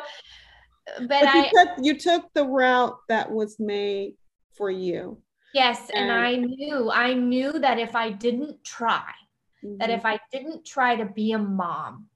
[1.00, 4.14] but But you i took you took the route that was made
[4.56, 5.18] for you.
[5.54, 9.10] Yes and and- i knew i knew that if i didn't try
[9.62, 9.96] that Mhm.
[9.98, 12.08] if i didn't try to be a mom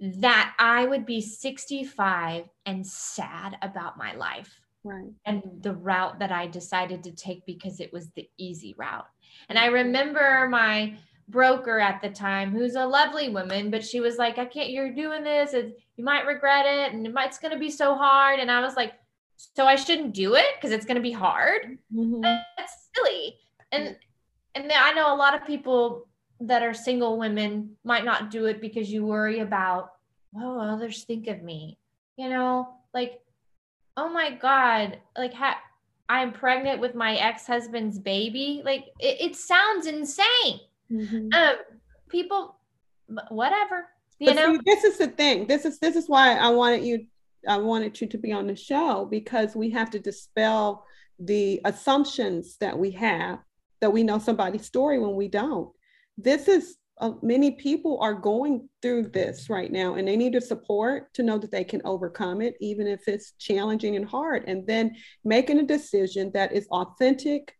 [0.00, 5.10] that i would be 65 and sad about my life right.
[5.24, 9.08] and the route that I decided to take because it was the easy route.
[9.48, 10.96] And I remember my
[11.28, 14.94] broker at the time, who's a lovely woman, but she was like, I can't, you're
[14.94, 17.94] doing this, and you might regret it, and it might, it's going to be so
[17.94, 18.40] hard.
[18.40, 18.94] And I was like,
[19.38, 21.78] so I shouldn't do it because it's going to be hard.
[21.94, 22.22] Mhm.
[22.56, 23.36] That's silly.
[23.72, 23.96] And
[24.54, 26.08] and I know a lot of people
[26.40, 29.90] that are single women might not do it because you worry about,
[30.32, 31.78] what will others think of me?
[32.16, 33.20] You know, like,
[33.96, 35.60] oh my God, like ha-
[36.08, 38.62] I'm pregnant with my ex-husband's baby.
[38.64, 40.60] Like it, it sounds insane.
[40.90, 41.32] Mhm.
[41.34, 41.56] Um,
[42.08, 42.56] people,
[43.28, 43.86] whatever,
[44.18, 44.54] you But know.
[44.54, 45.46] see, this is the thing.
[45.46, 47.06] This is this is why I wanted you
[47.46, 50.84] I wanted you to be on the show because we have to dispel
[51.18, 53.40] the assumptions that we have
[53.80, 55.70] that we know somebody's story when we don't.
[56.16, 60.40] This is uh, many people are going through this right now and they need the
[60.40, 64.66] support to know that they can overcome it even if it's challenging and hard and
[64.66, 67.54] then making a decision that is authentic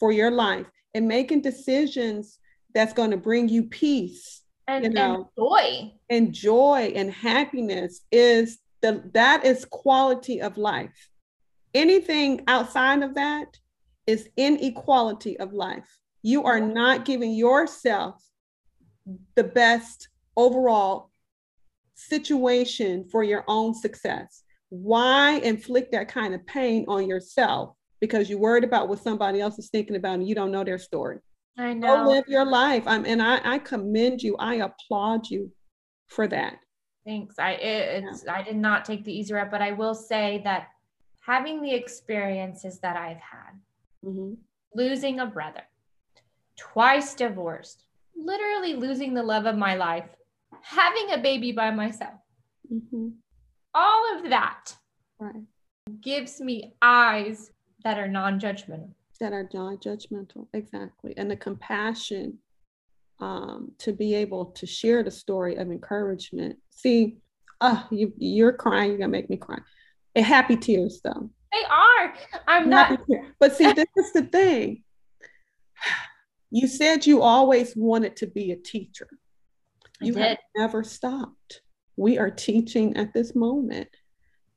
[0.00, 2.40] for your life and making decisions
[2.74, 5.92] that's going to bring you peace and, you and joy.
[6.10, 11.08] and joy and happiness is the that is quality of life.
[11.72, 13.58] Anything outside of that
[14.06, 15.98] is inequality of life.
[16.22, 18.22] You are not giving yourself
[19.34, 21.10] the best overall
[21.94, 24.42] situation for your own success.
[24.68, 27.74] Why inflict that kind of pain on yourself?
[28.00, 30.78] Because you're worried about what somebody else is thinking about and you don't know their
[30.78, 31.18] story.
[31.58, 32.04] I know.
[32.04, 32.86] go live your life.
[32.86, 34.36] Um, and I, I commend you.
[34.38, 35.52] I applaud you
[36.08, 36.56] for that
[37.04, 37.38] Thanks.
[37.38, 40.68] I it, it's I did not take the easy route, but I will say that
[41.20, 43.60] having the experiences that I've had,
[44.04, 44.36] Mhm.
[44.74, 45.62] losing a brother,
[46.56, 47.84] twice divorced,
[48.14, 50.08] literally losing the love of my life,
[50.62, 52.20] having a baby by myself,
[52.70, 53.16] Mhm.
[53.74, 54.76] all of that
[55.18, 55.44] right
[56.00, 57.50] gives me eyes
[57.84, 58.94] that are non-judgmental.
[59.20, 62.40] that are non-judgmental exactly and the compassion
[63.22, 66.56] um, to be able to share the story of encouragement.
[66.70, 67.18] See,
[67.60, 69.58] uh, you, you're crying, you're gonna make me cry.
[70.16, 71.30] And happy tears though.
[71.52, 72.14] They are.
[72.48, 72.98] I'm not.
[73.38, 74.82] But see, this is the thing.
[76.50, 79.08] You said you always wanted to be a teacher.
[80.00, 81.62] You have never stopped.
[81.96, 83.88] We are teaching at this moment.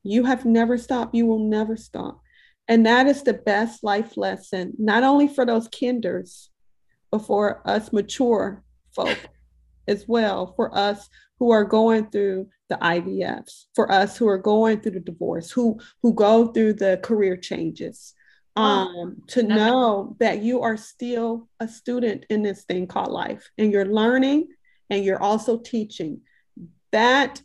[0.01, 1.13] You have never stopped.
[1.13, 2.21] You will never stop.
[2.67, 6.49] And that is the best life lesson, not only for those kinders,
[7.15, 8.61] but for us mature
[8.93, 9.17] folk
[9.87, 11.09] as well, for us
[11.39, 15.79] who are going through the IVFs, for us who are going through the divorce, who
[16.01, 18.13] who go through the career changes,
[18.57, 23.49] oh, um, to know that you are still a student in this thing called life,
[23.57, 24.47] and you're learning,
[24.89, 26.19] and you're also teaching.
[26.91, 27.41] That,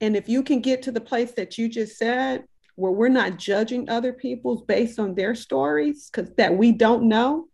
[0.00, 2.44] and if you can get to the place that you just said,
[2.76, 7.48] where we're not judging other people's based on their stories, because that we don't know,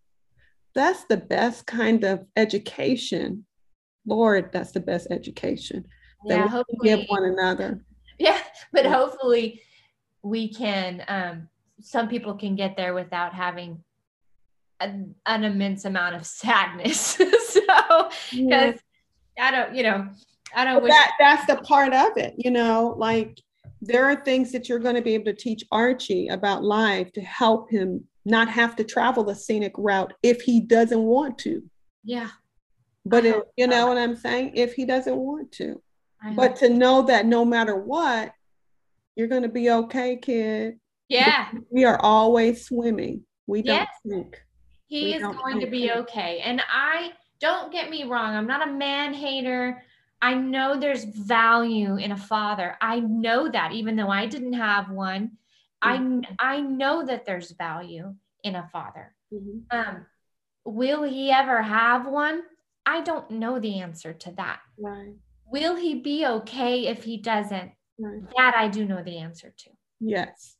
[0.74, 3.44] that's the best kind of education
[4.06, 5.86] Lord, that's the best education
[6.26, 7.84] that yeah, we give one another.
[8.16, 8.38] Yeah,
[8.72, 9.60] but hopefully
[10.22, 11.02] we can.
[11.08, 11.48] Um,
[11.80, 13.82] some people can get there without having
[14.78, 17.00] an, an immense amount of sadness.
[17.48, 17.60] so,
[18.30, 18.74] because yeah.
[19.40, 20.08] I don't, you know,
[20.54, 20.80] I don't.
[20.80, 23.36] Wish- that that's the part of it, you know, like
[23.82, 27.20] there are things that you're going to be able to teach Archie about life to
[27.20, 31.62] help him not have to travel the scenic route if he doesn't want to.
[32.02, 32.30] Yeah.
[33.04, 34.52] But if, you know what I'm saying?
[34.54, 35.82] If he doesn't want to,
[36.34, 38.32] but to know that no matter what,
[39.14, 40.78] you're going to be okay, kid.
[41.08, 41.50] Yeah.
[41.70, 43.24] We are always swimming.
[43.46, 43.88] We don't yes.
[44.06, 44.42] sink.
[44.86, 46.40] He we is going to be okay.
[46.42, 49.82] And I don't get me wrong, I'm not a man hater.
[50.22, 52.78] I know there's value in a father.
[52.80, 55.32] I know that even though I didn't have one,
[55.84, 56.20] mm-hmm.
[56.38, 59.14] I I know that there's value in a father.
[59.32, 59.76] Mm-hmm.
[59.76, 60.06] Um,
[60.64, 62.42] will he ever have one?
[62.86, 64.60] I don't know the answer to that.
[64.78, 65.14] Right.
[65.46, 67.72] Will he be okay if he doesn't?
[67.98, 68.22] Right.
[68.36, 69.70] That I do know the answer to.
[70.00, 70.56] Yes.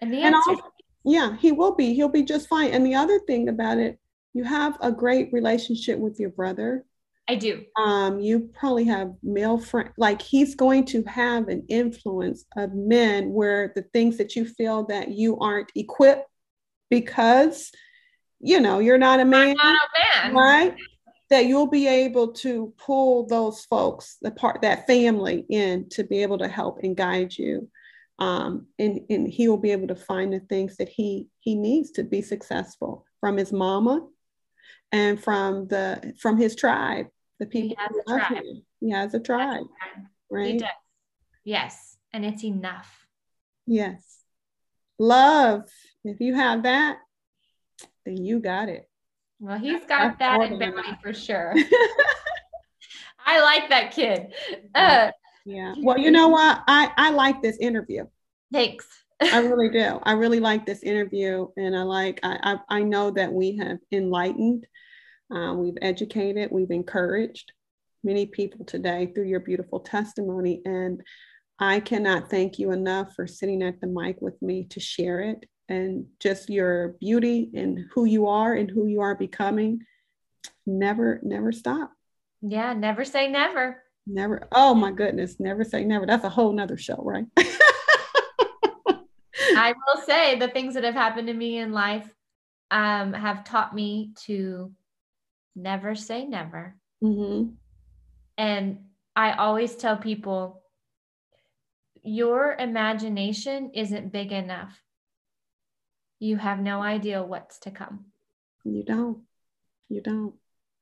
[0.00, 0.72] And the answer and also,
[1.04, 1.94] yeah, he will be.
[1.94, 2.72] He'll be just fine.
[2.72, 3.98] And the other thing about it,
[4.34, 6.84] you have a great relationship with your brother.
[7.28, 7.64] I do.
[7.76, 13.32] Um, you probably have male friend like he's going to have an influence of men
[13.32, 16.28] where the things that you feel that you aren't equipped
[16.90, 17.70] because
[18.40, 20.34] you know you're not a man, not a man.
[20.34, 20.76] right
[21.32, 26.22] that you'll be able to pull those folks, the part that family in to be
[26.22, 27.70] able to help and guide you.
[28.18, 31.92] Um, and, and he will be able to find the things that he he needs
[31.92, 34.06] to be successful from his mama
[34.92, 37.06] and from the from his tribe,
[37.40, 38.44] the people he who love tribe.
[38.44, 38.62] him.
[38.80, 39.64] He has a tribe,
[40.30, 40.52] right?
[40.52, 40.68] He does.
[41.44, 43.06] Yes, and it's enough.
[43.66, 44.18] Yes,
[44.98, 45.68] love.
[46.04, 46.98] If you have that,
[48.04, 48.88] then you got it.
[49.40, 51.54] Well, he's got that in Bounty for sure.
[53.26, 54.34] I like that kid.
[54.74, 55.10] Uh,
[55.44, 55.74] yeah.
[55.78, 56.62] Well, you know what?
[56.68, 58.06] I, I like this interview.
[58.52, 58.86] Thanks.
[59.30, 60.00] I really do.
[60.02, 61.48] I really like this interview.
[61.56, 64.66] And I like, I, I, I know that we have enlightened,
[65.34, 67.52] uh, we've educated, we've encouraged
[68.04, 70.62] many people today through your beautiful testimony.
[70.64, 71.02] And
[71.58, 75.46] I cannot thank you enough for sitting at the mic with me to share it
[75.68, 79.80] and just your beauty and who you are and who you are becoming
[80.66, 81.92] never never stop
[82.40, 86.76] yeah never say never never oh my goodness never say never that's a whole nother
[86.76, 87.24] show right
[89.56, 92.08] i will say the things that have happened to me in life
[92.70, 94.72] um, have taught me to
[95.54, 97.50] never say never mm-hmm.
[98.38, 98.78] and
[99.14, 100.62] i always tell people
[102.02, 104.82] your imagination isn't big enough
[106.22, 108.04] you have no idea what's to come.
[108.64, 109.18] You don't.
[109.88, 110.34] You don't.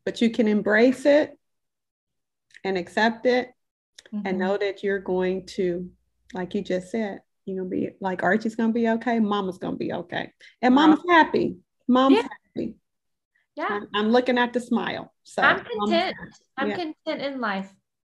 [0.04, 1.38] But you can embrace it
[2.62, 3.50] and accept it
[4.12, 4.26] mm-hmm.
[4.26, 5.88] and know that you're going to,
[6.34, 9.92] like you just said, you're gonna be like Archie's gonna be okay, mama's gonna be
[9.92, 10.32] okay.
[10.62, 11.56] And mama's happy.
[11.88, 12.22] Mom's yeah.
[12.22, 12.76] happy.
[13.56, 13.66] Yeah.
[13.68, 15.12] I'm, I'm, looking at the smile.
[15.24, 16.16] So I'm content.
[16.56, 16.76] I'm yeah.
[16.76, 17.68] content in life.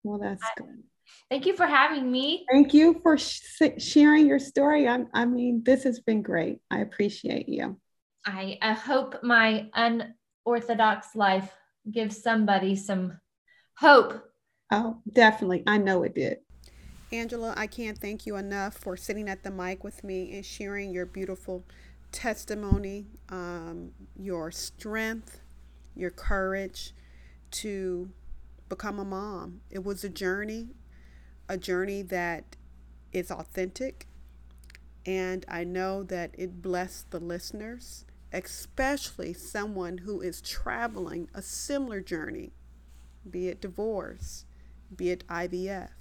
[0.03, 0.83] Well, that's I, good.
[1.29, 2.45] Thank you for having me.
[2.51, 3.41] Thank you for sh-
[3.77, 4.87] sharing your story.
[4.87, 6.59] I, I mean, this has been great.
[6.69, 7.79] I appreciate you.
[8.25, 11.51] I, I hope my unorthodox life
[11.89, 13.19] gives somebody some
[13.77, 14.21] hope.
[14.71, 15.63] Oh, definitely.
[15.65, 16.37] I know it did.
[17.11, 20.91] Angela, I can't thank you enough for sitting at the mic with me and sharing
[20.91, 21.63] your beautiful
[22.11, 25.41] testimony, um, your strength,
[25.95, 26.93] your courage
[27.51, 28.09] to
[28.69, 29.61] become a mom.
[29.69, 30.69] It was a journey,
[31.49, 32.55] a journey that
[33.13, 34.07] is authentic.
[35.05, 42.01] And I know that it blessed the listeners, especially someone who is traveling a similar
[42.01, 42.51] journey
[43.29, 44.45] be it divorce,
[44.95, 45.91] be it IVF,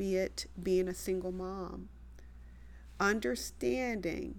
[0.00, 1.90] be it being a single mom.
[2.98, 4.36] Understanding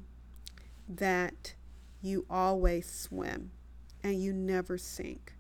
[0.90, 1.54] that
[2.02, 3.52] you always swim
[4.04, 5.36] and you never sink.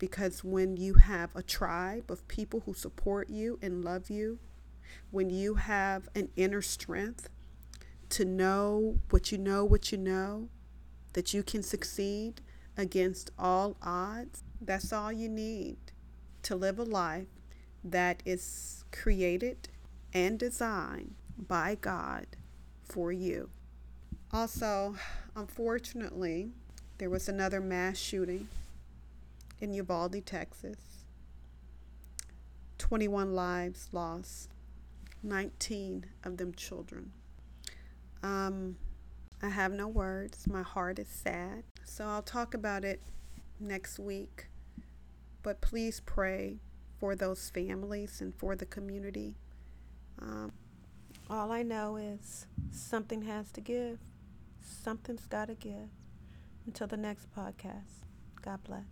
[0.00, 4.40] Because when you have a tribe of people who support you and love you,
[5.12, 7.28] when you have an inner strength
[8.08, 10.48] to know what you know, what you know,
[11.12, 12.40] that you can succeed
[12.76, 15.76] against all odds, that's all you need
[16.42, 17.28] to live a life
[17.84, 19.68] that is created
[20.12, 22.26] and designed by God
[22.84, 23.50] for you.
[24.32, 24.96] Also,
[25.34, 26.50] unfortunately,
[26.98, 28.48] there was another mass shooting
[29.60, 30.78] in Uvalde, Texas.
[32.78, 34.50] 21 lives lost,
[35.22, 37.12] 19 of them children.
[38.22, 38.76] Um,
[39.42, 40.46] I have no words.
[40.46, 41.64] My heart is sad.
[41.84, 43.00] So I'll talk about it
[43.60, 44.46] next week.
[45.42, 46.58] But please pray
[46.98, 49.36] for those families and for the community.
[50.20, 50.52] Um,
[51.28, 53.98] all I know is something has to give.
[54.62, 55.90] Something's got to give.
[56.66, 58.04] Until the next podcast,
[58.42, 58.84] God bless.